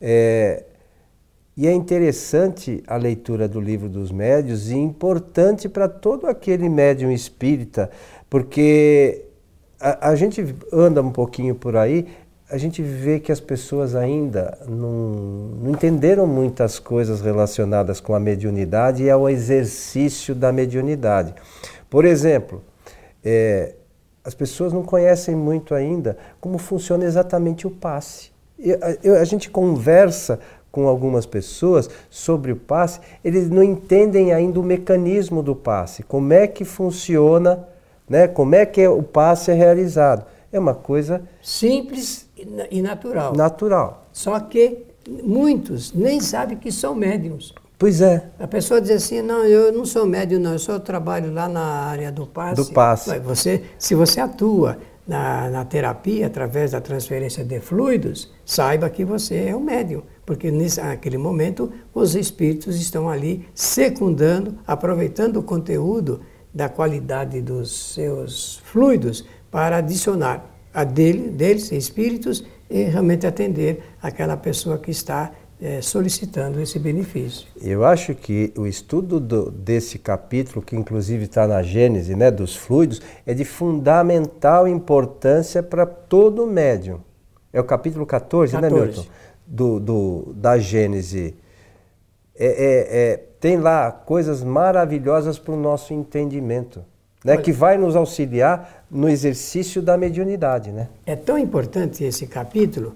É, 0.02 0.66
e 1.56 1.68
é 1.68 1.72
interessante 1.72 2.84
a 2.88 2.98
leitura 2.98 3.48
do 3.48 3.62
livro 3.62 3.88
dos 3.88 4.12
médios 4.12 4.72
e 4.72 4.76
importante 4.76 5.70
para 5.70 5.88
todo 5.88 6.26
aquele 6.26 6.68
médium 6.68 7.12
espírita, 7.12 7.92
porque 8.28 9.26
a, 9.80 10.10
a, 10.10 10.16
gente 10.16 10.56
anda 10.72 11.02
um 11.02 11.12
pouquinho 11.12 11.54
por 11.54 11.78
aí, 11.78 12.08
a 12.50 12.58
gente 12.58 12.82
vê 12.82 13.20
que 13.20 13.32
as 13.32 13.40
pessoas 13.40 13.96
ainda 13.96 14.58
não, 14.68 14.90
não 15.62 15.72
entenderam 15.72 16.26
muitas 16.26 16.80
coisas 16.80 17.22
relacionadas 17.22 18.00
com 18.00 18.16
a 18.16 18.20
mediunidade 18.20 19.04
e 19.04 19.10
ao 19.10 19.30
exercício 19.30 20.34
da 20.34 20.52
mediunidade. 20.52 21.36
Por 21.88 22.04
exemplo, 22.04 22.64
é, 23.24 23.76
as 24.24 24.34
pessoas 24.34 24.74
não 24.74 24.84
conhecem 24.84 25.36
muito 25.36 25.76
ainda 25.76 26.18
como 26.40 26.58
funciona 26.58 27.06
exatamente 27.06 27.68
o 27.68 27.72
passe. 27.72 28.32
a, 28.60 29.20
a 29.20 29.26
gente 29.26 29.50
conversa 29.50 30.40
com 30.74 30.88
algumas 30.88 31.28
pessoas 31.28 31.88
sobre 32.10 32.52
o 32.52 32.56
passe, 32.56 33.00
eles 33.24 33.48
não 33.48 33.62
entendem 33.62 34.34
ainda 34.34 34.60
o 34.60 34.64
mecanismo 34.64 35.44
do 35.44 35.56
passe, 35.56 36.02
como 36.02 36.34
é 36.34 36.48
que 36.48 36.66
funciona, 36.66 37.64
né? 38.10 38.28
como 38.28 38.56
é 38.56 38.66
que 38.66 38.86
o 38.88 39.04
passe 39.04 39.52
é 39.52 39.54
realizado. 39.54 40.26
É 40.52 40.58
uma 40.60 40.74
coisa 40.74 41.22
simples 41.44 42.28
e 42.72 42.82
natural. 42.82 43.36
Natural. 43.36 44.08
Só 44.12 44.40
que 44.40 44.80
muitos 45.24 45.94
nem 45.94 46.20
sabem 46.20 46.58
que 46.58 46.72
são 46.72 46.96
médiums. 46.96 47.54
Pois 47.78 48.02
é. 48.02 48.30
A 48.40 48.48
pessoa 48.48 48.82
diz 48.82 48.92
assim, 48.92 49.22
não, 49.22 49.44
eu 49.46 49.72
não 49.72 49.86
sou 49.86 50.08
médium, 50.08 50.40
não, 50.40 50.54
eu 50.54 50.60
só 50.60 50.80
trabalho 50.80 51.32
lá 51.32 51.48
na 51.48 51.62
área 51.62 52.12
do 52.12 52.26
passe. 52.26 52.56
Do 52.56 52.74
passe. 52.74 53.20
Você, 53.20 53.64
se 53.78 53.94
você 53.94 54.20
atua 54.20 54.80
na, 55.08 55.50
na 55.50 55.66
terapia 55.66 56.28
através 56.28 56.72
da 56.72 56.82
transferência 56.82 57.44
de 57.44 57.60
fluidos, 57.60 58.32
saiba 58.46 58.90
que 58.90 59.04
você 59.04 59.48
é 59.50 59.56
um 59.56 59.60
médium, 59.60 60.04
porque 60.26 60.50
nesse, 60.50 60.82
naquele 60.82 61.18
momento 61.18 61.72
os 61.94 62.16
espíritos 62.16 62.80
estão 62.80 63.10
ali 63.10 63.48
secundando, 63.54 64.58
aproveitando 64.66 65.38
o 65.38 65.44
conteúdo 65.44 66.22
da 66.54 66.70
qualidade 66.70 67.42
dos 67.42 67.94
seus 67.94 68.62
fluidos 68.66 69.26
para 69.52 69.78
adicionar 69.78 70.50
a 70.74 70.84
dele, 70.84 71.30
deles, 71.30 71.72
espíritos, 71.72 72.44
e 72.70 72.84
realmente 72.84 73.28
atender 73.28 73.84
aquela 74.02 74.36
pessoa 74.36 74.80
que 74.80 74.90
está 74.90 75.32
é, 75.64 75.82
solicitando 75.82 76.60
esse 76.60 76.78
benefício. 76.78 77.48
Eu 77.62 77.86
acho 77.86 78.14
que 78.14 78.52
o 78.58 78.68
estudo 78.68 79.18
do, 79.18 79.50
desse 79.50 79.98
capítulo, 79.98 80.62
que 80.62 80.76
inclusive 80.76 81.24
está 81.24 81.48
na 81.48 81.64
Gênese, 81.64 82.18
né, 82.18 82.30
dos 82.30 82.54
fluidos, 82.54 83.02
é 83.26 83.34
de 83.34 83.46
fundamental 83.46 84.68
importância 84.68 85.64
para 85.64 85.86
todo 85.86 86.46
médium. 86.46 87.00
É 87.54 87.62
o 87.62 87.64
capítulo 87.64 88.06
14, 88.06 88.52
14. 88.52 88.76
né, 88.76 88.82
Milton? 88.82 89.06
Do, 89.48 89.80
do, 89.80 90.34
da 90.36 90.60
Gênese. 90.60 91.34
É, 92.36 92.46
é, 92.46 93.12
é, 93.14 93.18
tem 93.40 93.56
lá 93.56 93.90
coisas 93.90 94.44
maravilhosas 94.44 95.40
para 95.40 95.54
o 95.54 95.58
nosso 95.58 95.94
entendimento, 95.94 96.84
né, 97.24 97.38
que 97.38 97.54
vai 97.54 97.78
nos 97.78 97.96
auxiliar 97.96 98.86
no 98.92 99.08
exercício 99.08 99.82
da 99.82 99.98
mediunidade. 99.98 100.74
Né? 100.74 100.90
É 101.06 101.16
tão 101.16 101.38
importante 101.38 102.04
esse 102.04 102.28
capítulo, 102.28 102.96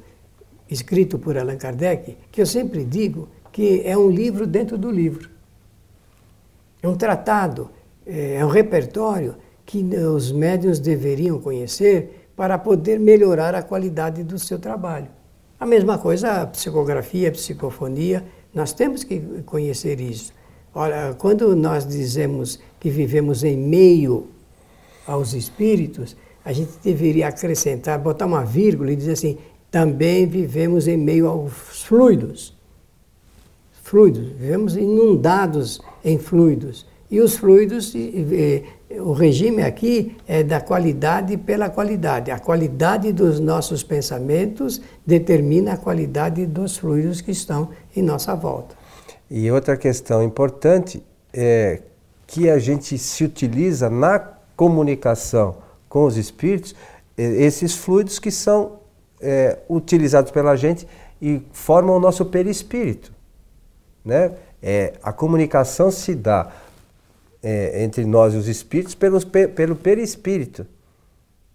escrito 0.70 1.18
por 1.18 1.38
Allan 1.38 1.58
Kardec, 1.58 2.18
que 2.32 2.42
eu 2.42 2.46
sempre 2.46 2.84
digo 2.84 3.28
que 3.52 3.82
é 3.86 3.98
um 3.98 4.10
livro 4.10 4.46
dentro 4.46 4.78
do 4.78 4.92
livro. 4.92 5.30
É 6.82 6.88
um 6.88 6.96
tratado, 6.96 7.70
é 8.06 8.44
um 8.46 8.50
repertório 8.50 9.36
que 9.66 9.84
os 9.84 10.32
médiuns 10.32 10.80
deveriam 10.80 11.40
conhecer 11.40 12.30
para 12.36 12.58
poder 12.58 13.00
melhorar 13.00 13.56
a 13.56 13.64
qualidade 13.64 14.24
do 14.24 14.38
seu 14.38 14.60
trabalho. 14.60 15.08
A 15.60 15.66
mesma 15.66 15.98
coisa 15.98 16.44
a 16.44 16.48
psicografia, 16.48 17.30
a 17.30 17.32
psicofonia, 17.32 18.24
nós 18.54 18.74
temos 18.74 19.04
que 19.04 19.20
conhecer 19.46 20.00
isso. 20.00 20.32
Olha, 20.74 21.16
quando 21.18 21.56
nós 21.56 21.88
dizemos 21.88 22.60
que 22.80 22.92
vivemos 22.92 23.44
em 23.44 23.58
meio 23.58 24.28
aos 25.08 25.34
espíritos, 25.34 26.16
a 26.46 26.54
gente 26.54 26.74
deveria 26.84 27.28
acrescentar, 27.28 27.98
botar 27.98 28.28
uma 28.28 28.46
vírgula 28.46 28.92
e 28.92 28.96
dizer 28.96 29.14
assim: 29.14 29.38
também 29.70 30.26
vivemos 30.26 30.88
em 30.88 30.98
meio 30.98 31.28
aos 31.28 31.84
fluidos. 31.84 32.56
Fluidos, 33.84 34.28
vivemos 34.30 34.76
inundados 34.76 35.82
em 36.04 36.18
fluidos. 36.18 36.86
E 37.10 37.22
os 37.22 37.38
fluidos, 37.38 37.94
o 39.00 39.14
regime 39.14 39.64
aqui 39.64 40.18
é 40.28 40.44
da 40.44 40.60
qualidade 40.60 41.38
pela 41.38 41.70
qualidade. 41.70 42.32
A 42.32 42.40
qualidade 42.40 43.14
dos 43.14 43.40
nossos 43.40 43.82
pensamentos 43.84 44.82
determina 45.06 45.74
a 45.74 45.78
qualidade 45.78 46.46
dos 46.46 46.78
fluidos 46.78 47.22
que 47.22 47.32
estão 47.32 47.70
em 47.96 48.02
nossa 48.02 48.36
volta. 48.36 48.76
E 49.32 49.50
outra 49.52 49.78
questão 49.78 50.22
importante 50.22 51.02
é 51.34 51.82
que 52.26 52.50
a 52.50 52.60
gente 52.60 52.98
se 52.98 53.24
utiliza 53.24 53.90
na 53.90 54.20
comunicação 54.56 55.58
com 55.88 56.06
os 56.06 56.18
espíritos 56.18 56.76
esses 57.18 57.74
fluidos 57.74 58.20
que 58.20 58.32
são 58.32 58.77
é, 59.22 59.60
utilizados 59.70 60.32
pela 60.32 60.56
gente 60.56 60.88
e 61.22 61.42
formam 61.52 61.96
o 61.96 62.00
nosso 62.00 62.26
perispírito. 62.26 63.12
Né? 64.04 64.32
É, 64.62 64.94
a 65.04 65.12
comunicação 65.12 65.92
se 65.92 66.16
dá 66.16 66.52
é, 67.42 67.84
entre 67.84 68.06
nós 68.06 68.34
e 68.34 68.38
os 68.38 68.48
espíritos 68.48 68.96
pelos, 68.96 69.24
pelo 69.24 69.76
perispírito, 69.76 70.66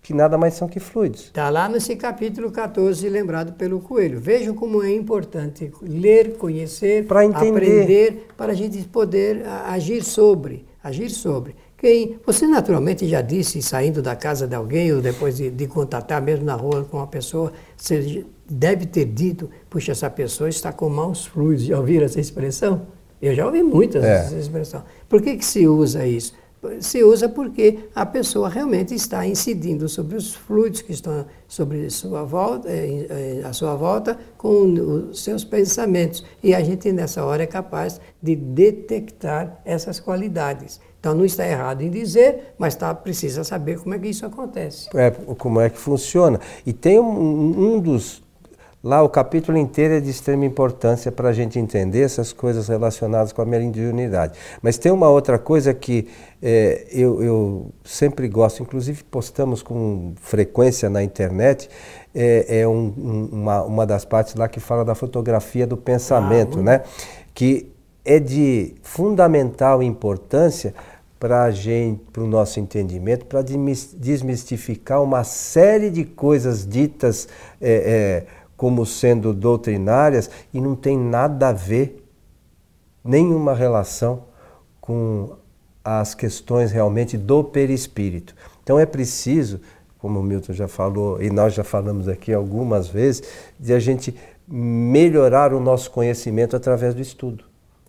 que 0.00 0.12
nada 0.12 0.36
mais 0.36 0.54
são 0.54 0.68
que 0.68 0.80
fluidos. 0.80 1.26
Está 1.26 1.48
lá 1.48 1.68
nesse 1.68 1.94
capítulo 1.96 2.50
14, 2.50 3.08
lembrado 3.08 3.52
pelo 3.54 3.80
Coelho. 3.80 4.20
Vejam 4.20 4.54
como 4.54 4.82
é 4.82 4.92
importante 4.92 5.72
ler, 5.80 6.36
conhecer, 6.36 7.06
aprender, 7.34 8.28
para 8.36 8.52
a 8.52 8.54
gente 8.54 8.82
poder 8.88 9.46
agir 9.46 10.02
sobre, 10.02 10.66
agir 10.82 11.10
sobre. 11.10 11.54
Quem, 11.82 12.20
você 12.24 12.46
naturalmente 12.46 13.08
já 13.08 13.20
disse, 13.20 13.60
saindo 13.60 14.00
da 14.00 14.14
casa 14.14 14.46
de 14.46 14.54
alguém 14.54 14.92
ou 14.92 15.02
depois 15.02 15.36
de, 15.36 15.50
de 15.50 15.66
contatar 15.66 16.22
mesmo 16.22 16.44
na 16.44 16.54
rua 16.54 16.84
com 16.88 16.98
uma 16.98 17.08
pessoa, 17.08 17.52
você 17.76 18.24
deve 18.48 18.86
ter 18.86 19.04
dito, 19.04 19.50
puxa, 19.68 19.90
essa 19.90 20.08
pessoa 20.08 20.48
está 20.48 20.72
com 20.72 20.88
maus 20.88 21.26
fluidos. 21.26 21.64
Já 21.64 21.76
ouviram 21.76 22.04
essa 22.04 22.20
expressão? 22.20 22.86
Eu 23.20 23.34
já 23.34 23.44
ouvi 23.44 23.64
muitas 23.64 24.04
é. 24.04 24.14
essa 24.14 24.36
expressão. 24.36 24.84
Por 25.08 25.20
que, 25.20 25.36
que 25.36 25.44
se 25.44 25.66
usa 25.66 26.06
isso? 26.06 26.34
Se 26.80 27.02
usa 27.02 27.28
porque 27.28 27.88
a 27.94 28.06
pessoa 28.06 28.48
realmente 28.48 28.94
está 28.94 29.26
incidindo 29.26 29.88
sobre 29.88 30.16
os 30.16 30.34
fluidos 30.34 30.80
que 30.80 30.92
estão 30.92 31.26
sobre 31.48 31.90
sua 31.90 32.22
volta, 32.22 32.68
eh, 32.68 33.06
eh, 33.10 33.42
a 33.44 33.52
sua 33.52 33.74
volta 33.74 34.16
com 34.38 34.72
os 35.10 35.24
seus 35.24 35.44
pensamentos. 35.44 36.24
E 36.42 36.54
a 36.54 36.62
gente, 36.62 36.92
nessa 36.92 37.24
hora, 37.24 37.42
é 37.42 37.46
capaz 37.46 38.00
de 38.22 38.36
detectar 38.36 39.60
essas 39.64 39.98
qualidades. 39.98 40.80
Então 41.02 41.16
não 41.16 41.24
está 41.24 41.44
errado 41.44 41.82
em 41.82 41.90
dizer, 41.90 42.54
mas 42.56 42.76
tá, 42.76 42.94
precisa 42.94 43.42
saber 43.42 43.80
como 43.80 43.92
é 43.92 43.98
que 43.98 44.06
isso 44.06 44.24
acontece. 44.24 44.88
É, 44.94 45.10
como 45.10 45.60
é 45.60 45.68
que 45.68 45.76
funciona. 45.76 46.38
E 46.64 46.72
tem 46.72 47.00
um, 47.00 47.74
um 47.74 47.80
dos. 47.80 48.22
Lá 48.84 49.00
o 49.00 49.08
capítulo 49.08 49.56
inteiro 49.56 49.94
é 49.94 50.00
de 50.00 50.10
extrema 50.10 50.44
importância 50.44 51.12
para 51.12 51.28
a 51.28 51.32
gente 51.32 51.56
entender 51.56 52.00
essas 52.00 52.32
coisas 52.32 52.66
relacionadas 52.66 53.32
com 53.32 53.40
a 53.40 53.46
mediunidade. 53.46 54.36
Mas 54.60 54.76
tem 54.76 54.90
uma 54.90 55.08
outra 55.08 55.38
coisa 55.38 55.72
que 55.72 56.08
é, 56.42 56.84
eu, 56.90 57.22
eu, 57.22 57.72
sempre 57.84 58.26
gosto, 58.26 58.60
inclusive 58.60 59.04
postamos 59.04 59.62
com 59.62 60.14
frequência 60.20 60.90
na 60.90 61.00
internet, 61.00 61.70
é, 62.12 62.62
é 62.62 62.68
um, 62.68 62.92
um, 62.98 63.28
uma, 63.30 63.62
uma 63.62 63.86
das 63.86 64.04
partes 64.04 64.34
lá 64.34 64.48
que 64.48 64.58
fala 64.58 64.84
da 64.84 64.96
fotografia 64.96 65.64
do 65.64 65.76
pensamento, 65.76 66.58
ah, 66.58 66.62
né? 66.62 66.80
Que 67.32 67.70
é 68.04 68.18
de 68.18 68.74
fundamental 68.82 69.80
importância 69.80 70.74
para 71.20 71.44
a 71.44 71.52
gente, 71.52 72.02
para 72.12 72.24
o 72.24 72.26
nosso 72.26 72.58
entendimento, 72.58 73.26
para 73.26 73.42
desmistificar 73.42 75.00
uma 75.00 75.22
série 75.22 75.88
de 75.88 76.04
coisas 76.04 76.66
ditas 76.66 77.28
é, 77.60 78.26
é, 78.26 78.41
como 78.62 78.86
sendo 78.86 79.34
doutrinárias 79.34 80.30
e 80.54 80.60
não 80.60 80.76
tem 80.76 80.96
nada 80.96 81.48
a 81.48 81.52
ver, 81.52 82.06
nenhuma 83.04 83.54
relação 83.54 84.26
com 84.80 85.30
as 85.84 86.14
questões 86.14 86.70
realmente 86.70 87.18
do 87.18 87.42
perispírito. 87.42 88.36
Então 88.62 88.78
é 88.78 88.86
preciso, 88.86 89.60
como 89.98 90.20
o 90.20 90.22
Milton 90.22 90.52
já 90.52 90.68
falou 90.68 91.20
e 91.20 91.28
nós 91.28 91.54
já 91.54 91.64
falamos 91.64 92.06
aqui 92.06 92.32
algumas 92.32 92.86
vezes, 92.86 93.24
de 93.58 93.74
a 93.74 93.80
gente 93.80 94.16
melhorar 94.46 95.52
o 95.52 95.58
nosso 95.58 95.90
conhecimento 95.90 96.54
através 96.54 96.94
do 96.94 97.02
estudo. 97.02 97.42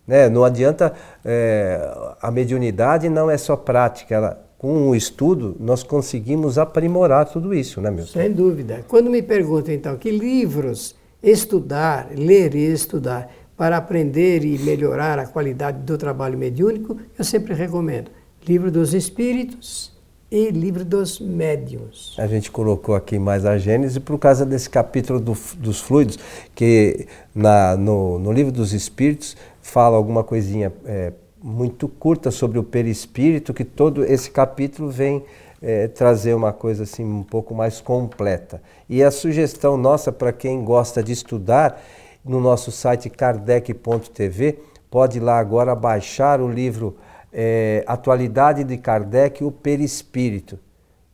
Né? 0.04 0.28
Não 0.28 0.42
adianta, 0.42 0.92
é, 1.24 2.16
a 2.20 2.32
mediunidade 2.32 3.08
não 3.08 3.30
é 3.30 3.38
só 3.38 3.54
prática, 3.54 4.12
ela, 4.12 4.44
com 4.58 4.88
o 4.88 4.96
estudo 4.96 5.56
nós 5.58 5.82
conseguimos 5.82 6.58
aprimorar 6.58 7.26
tudo 7.26 7.54
isso, 7.54 7.80
né, 7.80 7.90
Milton? 7.90 8.12
Sem 8.12 8.32
dúvida. 8.32 8.84
Quando 8.88 9.10
me 9.10 9.22
perguntam, 9.22 9.74
então, 9.74 9.96
que 9.96 10.10
livros 10.10 10.94
estudar, 11.22 12.08
ler 12.16 12.54
e 12.54 12.72
estudar 12.72 13.30
para 13.56 13.76
aprender 13.76 14.44
e 14.44 14.58
melhorar 14.58 15.18
a 15.18 15.26
qualidade 15.26 15.78
do 15.78 15.96
trabalho 15.96 16.36
mediúnico, 16.36 16.96
eu 17.18 17.24
sempre 17.24 17.54
recomendo 17.54 18.10
Livro 18.46 18.70
dos 18.70 18.92
Espíritos, 18.92 19.94
e 20.34 20.50
livro 20.50 20.84
dos 20.84 21.20
médiuns. 21.20 22.16
A 22.18 22.26
gente 22.26 22.50
colocou 22.50 22.96
aqui 22.96 23.20
mais 23.20 23.46
a 23.46 23.56
Gênese 23.56 24.00
por 24.00 24.18
causa 24.18 24.44
desse 24.44 24.68
capítulo 24.68 25.20
do, 25.20 25.36
dos 25.58 25.80
fluidos, 25.80 26.18
que 26.54 27.06
na, 27.32 27.76
no, 27.76 28.18
no 28.18 28.32
livro 28.32 28.50
dos 28.50 28.72
Espíritos 28.72 29.36
fala 29.62 29.96
alguma 29.96 30.24
coisinha 30.24 30.72
é, 30.84 31.12
muito 31.44 31.86
curta 31.86 32.30
sobre 32.30 32.58
o 32.58 32.62
perispírito, 32.62 33.52
que 33.52 33.66
todo 33.66 34.02
esse 34.02 34.30
capítulo 34.30 34.88
vem 34.88 35.22
é, 35.60 35.88
trazer 35.88 36.32
uma 36.32 36.54
coisa 36.54 36.84
assim 36.84 37.04
um 37.04 37.22
pouco 37.22 37.54
mais 37.54 37.82
completa. 37.82 38.62
E 38.88 39.04
a 39.04 39.10
sugestão 39.10 39.76
nossa 39.76 40.10
para 40.10 40.32
quem 40.32 40.64
gosta 40.64 41.02
de 41.02 41.12
estudar, 41.12 41.82
no 42.24 42.40
nosso 42.40 42.72
site 42.72 43.10
kardec.tv, 43.10 44.58
pode 44.90 45.18
ir 45.18 45.20
lá 45.20 45.38
agora 45.38 45.74
baixar 45.74 46.40
o 46.40 46.48
livro 46.48 46.96
é, 47.30 47.84
Atualidade 47.86 48.64
de 48.64 48.78
Kardec, 48.78 49.44
o 49.44 49.52
Perispírito. 49.52 50.58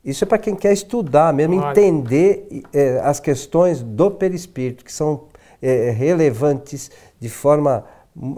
Isso 0.04 0.22
é 0.22 0.26
para 0.28 0.38
quem 0.38 0.54
quer 0.54 0.72
estudar 0.72 1.34
mesmo, 1.34 1.56
Olha. 1.56 1.72
entender 1.72 2.62
é, 2.72 3.00
as 3.02 3.18
questões 3.18 3.82
do 3.82 4.12
perispírito, 4.12 4.84
que 4.84 4.92
são 4.92 5.28
relevantes 5.94 6.90
de 7.20 7.28
forma 7.28 7.84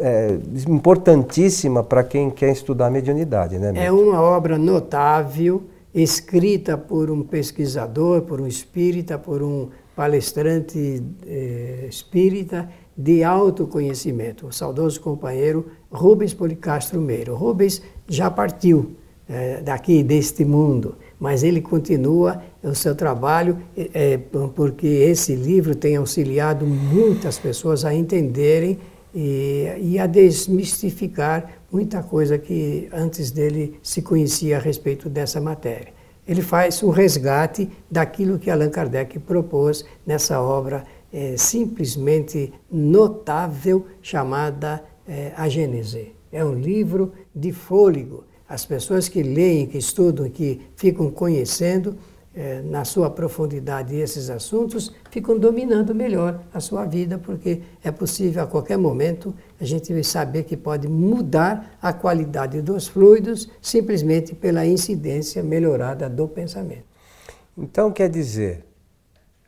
é, 0.00 0.38
importantíssima 0.68 1.82
para 1.82 2.04
quem 2.04 2.30
quer 2.30 2.52
estudar 2.52 2.90
mediunidade. 2.90 3.58
Né, 3.58 3.72
é 3.76 3.90
uma 3.90 4.20
obra 4.20 4.58
notável, 4.58 5.64
escrita 5.94 6.76
por 6.76 7.10
um 7.10 7.22
pesquisador, 7.22 8.22
por 8.22 8.40
um 8.40 8.46
espírita, 8.46 9.18
por 9.18 9.42
um 9.42 9.68
palestrante 9.94 11.02
é, 11.26 11.86
espírita, 11.88 12.68
de 12.96 13.24
autoconhecimento. 13.24 14.46
O 14.46 14.52
saudoso 14.52 15.00
companheiro 15.00 15.66
Rubens 15.90 16.34
Policastro 16.34 17.00
Meiro. 17.00 17.34
Rubens 17.34 17.82
já 18.06 18.30
partiu 18.30 18.96
é, 19.28 19.62
daqui 19.62 20.02
deste 20.02 20.44
mundo, 20.44 20.96
mas 21.18 21.42
ele 21.42 21.60
continua 21.60 22.42
o 22.62 22.74
seu 22.74 22.94
trabalho 22.94 23.58
é, 23.94 24.18
porque 24.54 24.86
esse 24.86 25.34
livro 25.34 25.74
tem 25.74 25.96
auxiliado 25.96 26.66
muitas 26.66 27.38
pessoas 27.38 27.84
a 27.84 27.94
entenderem 27.94 28.78
e, 29.14 29.66
e 29.80 29.98
a 29.98 30.06
desmistificar 30.06 31.52
muita 31.70 32.02
coisa 32.02 32.38
que 32.38 32.88
antes 32.92 33.30
dele 33.30 33.78
se 33.82 34.02
conhecia 34.02 34.56
a 34.56 34.60
respeito 34.60 35.08
dessa 35.08 35.40
matéria. 35.40 35.92
Ele 36.26 36.40
faz 36.40 36.82
um 36.82 36.90
resgate 36.90 37.68
daquilo 37.90 38.38
que 38.38 38.50
Allan 38.50 38.70
Kardec 38.70 39.18
propôs 39.18 39.84
nessa 40.06 40.40
obra 40.40 40.84
é, 41.12 41.36
simplesmente 41.36 42.52
notável 42.70 43.86
chamada 44.00 44.82
é, 45.06 45.32
A 45.36 45.48
Gênese. 45.48 46.12
É 46.30 46.44
um 46.44 46.54
livro 46.54 47.12
de 47.34 47.52
fôlego. 47.52 48.24
As 48.48 48.64
pessoas 48.64 49.08
que 49.08 49.22
leem, 49.22 49.66
que 49.66 49.78
estudam, 49.78 50.28
que 50.28 50.60
ficam 50.76 51.10
conhecendo, 51.10 51.96
é, 52.34 52.62
na 52.62 52.84
sua 52.84 53.10
profundidade 53.10 53.94
esses 53.94 54.30
assuntos, 54.30 54.92
ficam 55.10 55.38
dominando 55.38 55.94
melhor 55.94 56.40
a 56.52 56.60
sua 56.60 56.84
vida, 56.84 57.18
porque 57.18 57.60
é 57.84 57.90
possível 57.90 58.42
a 58.42 58.46
qualquer 58.46 58.78
momento 58.78 59.34
a 59.60 59.64
gente 59.64 60.02
saber 60.02 60.44
que 60.44 60.56
pode 60.56 60.88
mudar 60.88 61.76
a 61.80 61.92
qualidade 61.92 62.62
dos 62.62 62.88
fluidos 62.88 63.50
simplesmente 63.60 64.34
pela 64.34 64.66
incidência 64.66 65.42
melhorada 65.42 66.08
do 66.08 66.26
pensamento. 66.26 66.84
Então 67.56 67.90
quer 67.92 68.08
dizer, 68.08 68.64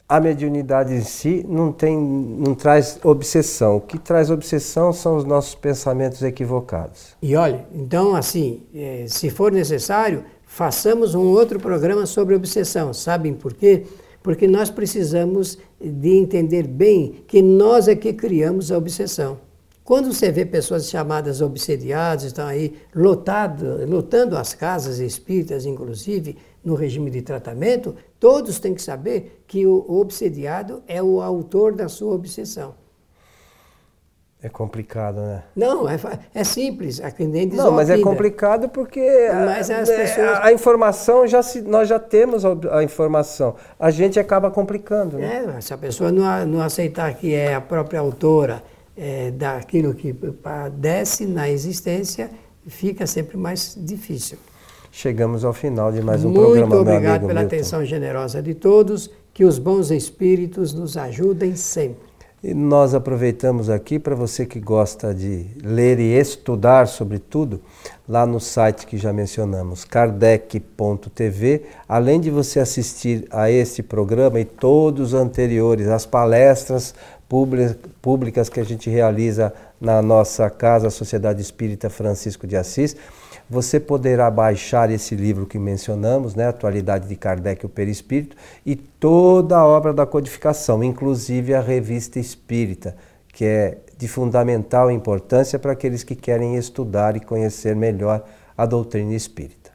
a 0.06 0.20
mediunidade 0.20 0.92
em 0.92 1.00
si 1.00 1.44
não, 1.48 1.72
tem, 1.72 1.98
não 1.98 2.54
traz 2.54 2.98
obsessão. 3.02 3.76
O 3.76 3.80
que 3.80 3.98
traz 3.98 4.30
obsessão 4.30 4.92
são 4.92 5.16
os 5.16 5.24
nossos 5.24 5.54
pensamentos 5.54 6.22
equivocados. 6.22 7.16
E 7.22 7.34
olha, 7.34 7.64
então 7.74 8.14
assim, 8.14 8.62
é, 8.74 9.06
se 9.08 9.30
for 9.30 9.50
necessário, 9.50 10.22
façamos 10.54 11.16
um 11.16 11.32
outro 11.32 11.58
programa 11.58 12.06
sobre 12.06 12.32
obsessão. 12.32 12.94
Sabem 12.94 13.34
por 13.34 13.52
quê? 13.52 13.86
Porque 14.22 14.46
nós 14.46 14.70
precisamos 14.70 15.58
de 15.80 16.16
entender 16.16 16.68
bem 16.68 17.24
que 17.26 17.42
nós 17.42 17.88
é 17.88 17.96
que 17.96 18.12
criamos 18.12 18.70
a 18.70 18.78
obsessão. 18.78 19.40
Quando 19.82 20.12
você 20.12 20.30
vê 20.30 20.46
pessoas 20.46 20.88
chamadas 20.88 21.40
obsediadas, 21.40 22.22
estão 22.22 22.46
aí 22.46 22.76
lotado, 22.94 23.84
lotando 23.84 24.36
as 24.36 24.54
casas 24.54 25.00
espíritas, 25.00 25.66
inclusive, 25.66 26.36
no 26.64 26.76
regime 26.76 27.10
de 27.10 27.20
tratamento, 27.20 27.96
todos 28.20 28.60
têm 28.60 28.74
que 28.74 28.80
saber 28.80 29.42
que 29.48 29.66
o 29.66 29.84
obsediado 29.88 30.84
é 30.86 31.02
o 31.02 31.20
autor 31.20 31.74
da 31.74 31.88
sua 31.88 32.14
obsessão. 32.14 32.76
É 34.44 34.48
complicado, 34.50 35.22
né? 35.22 35.42
Não, 35.56 35.88
é, 35.88 35.98
é 36.34 36.44
simples. 36.44 37.00
É 37.00 37.10
nem 37.20 37.46
Não, 37.46 37.72
mas 37.72 37.88
é 37.88 37.96
complicado 37.96 38.68
porque 38.68 39.00
mas 39.32 39.70
a, 39.70 39.78
pessoas... 39.78 40.38
a, 40.42 40.52
informação 40.52 41.26
já 41.26 41.42
se, 41.42 41.62
nós 41.62 41.88
já 41.88 41.98
temos 41.98 42.44
a, 42.44 42.50
a, 42.72 42.84
informação. 42.84 43.56
A 43.80 43.90
gente 43.90 44.20
acaba 44.20 44.50
complicando. 44.50 45.16
Né? 45.16 45.46
É, 45.56 45.60
se 45.62 45.72
a 45.72 45.78
pessoa 45.78 46.12
não, 46.12 46.46
não 46.46 46.60
aceitar 46.60 47.14
que 47.14 47.32
é 47.32 47.54
a 47.54 47.60
própria 47.62 48.00
autora 48.00 48.62
é, 48.94 49.30
daquilo 49.30 49.94
que 49.94 50.12
padece 50.12 51.24
na 51.24 51.48
existência, 51.48 52.30
fica 52.66 53.06
sempre 53.06 53.38
mais 53.38 53.74
difícil. 53.80 54.36
Chegamos 54.92 55.42
ao 55.42 55.54
final 55.54 55.90
de 55.90 56.02
mais 56.02 56.22
um 56.22 56.28
Muito 56.28 56.40
programa. 56.42 56.66
Muito 56.66 56.90
obrigado 56.90 57.20
pela 57.26 57.40
Milton. 57.40 57.46
atenção 57.46 57.82
generosa 57.82 58.42
de 58.42 58.52
todos. 58.52 59.10
Que 59.32 59.42
os 59.42 59.58
bons 59.58 59.90
espíritos 59.90 60.74
nos 60.74 60.98
ajudem 60.98 61.56
sempre. 61.56 62.13
E 62.46 62.52
nós 62.52 62.92
aproveitamos 62.92 63.70
aqui 63.70 63.98
para 63.98 64.14
você 64.14 64.44
que 64.44 64.60
gosta 64.60 65.14
de 65.14 65.46
ler 65.62 65.98
e 65.98 66.12
estudar 66.12 66.86
sobre 66.86 67.18
tudo, 67.18 67.58
lá 68.06 68.26
no 68.26 68.38
site 68.38 68.86
que 68.86 68.98
já 68.98 69.14
mencionamos, 69.14 69.82
kardec.tv, 69.82 71.62
além 71.88 72.20
de 72.20 72.30
você 72.30 72.60
assistir 72.60 73.26
a 73.30 73.50
este 73.50 73.82
programa 73.82 74.38
e 74.38 74.44
todos 74.44 75.14
os 75.14 75.18
anteriores, 75.18 75.88
as 75.88 76.04
palestras 76.04 76.94
públicas 78.02 78.50
que 78.50 78.60
a 78.60 78.64
gente 78.64 78.90
realiza 78.90 79.50
na 79.80 80.02
nossa 80.02 80.50
casa, 80.50 80.88
a 80.88 80.90
Sociedade 80.90 81.40
Espírita 81.40 81.88
Francisco 81.88 82.46
de 82.46 82.58
Assis, 82.58 82.94
você 83.54 83.78
poderá 83.78 84.28
baixar 84.28 84.90
esse 84.90 85.14
livro 85.14 85.46
que 85.46 85.60
mencionamos, 85.60 86.34
né, 86.34 86.48
Atualidade 86.48 87.06
de 87.06 87.14
Kardec 87.14 87.64
e 87.64 87.66
o 87.66 87.68
Perispírito, 87.68 88.36
e 88.66 88.74
toda 88.74 89.56
a 89.56 89.64
obra 89.64 89.94
da 89.94 90.04
codificação, 90.04 90.82
inclusive 90.82 91.54
a 91.54 91.60
Revista 91.60 92.18
Espírita, 92.18 92.96
que 93.28 93.44
é 93.44 93.78
de 93.96 94.08
fundamental 94.08 94.90
importância 94.90 95.56
para 95.56 95.70
aqueles 95.70 96.02
que 96.02 96.16
querem 96.16 96.56
estudar 96.56 97.16
e 97.16 97.20
conhecer 97.20 97.76
melhor 97.76 98.24
a 98.58 98.66
doutrina 98.66 99.14
espírita. 99.14 99.70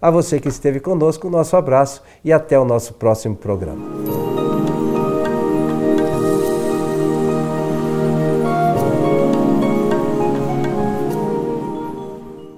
A 0.00 0.10
você 0.10 0.40
que 0.40 0.48
esteve 0.48 0.80
conosco, 0.80 1.28
nosso 1.28 1.54
abraço 1.54 2.02
e 2.24 2.32
até 2.32 2.58
o 2.58 2.64
nosso 2.64 2.94
próximo 2.94 3.36
programa. 3.36 3.84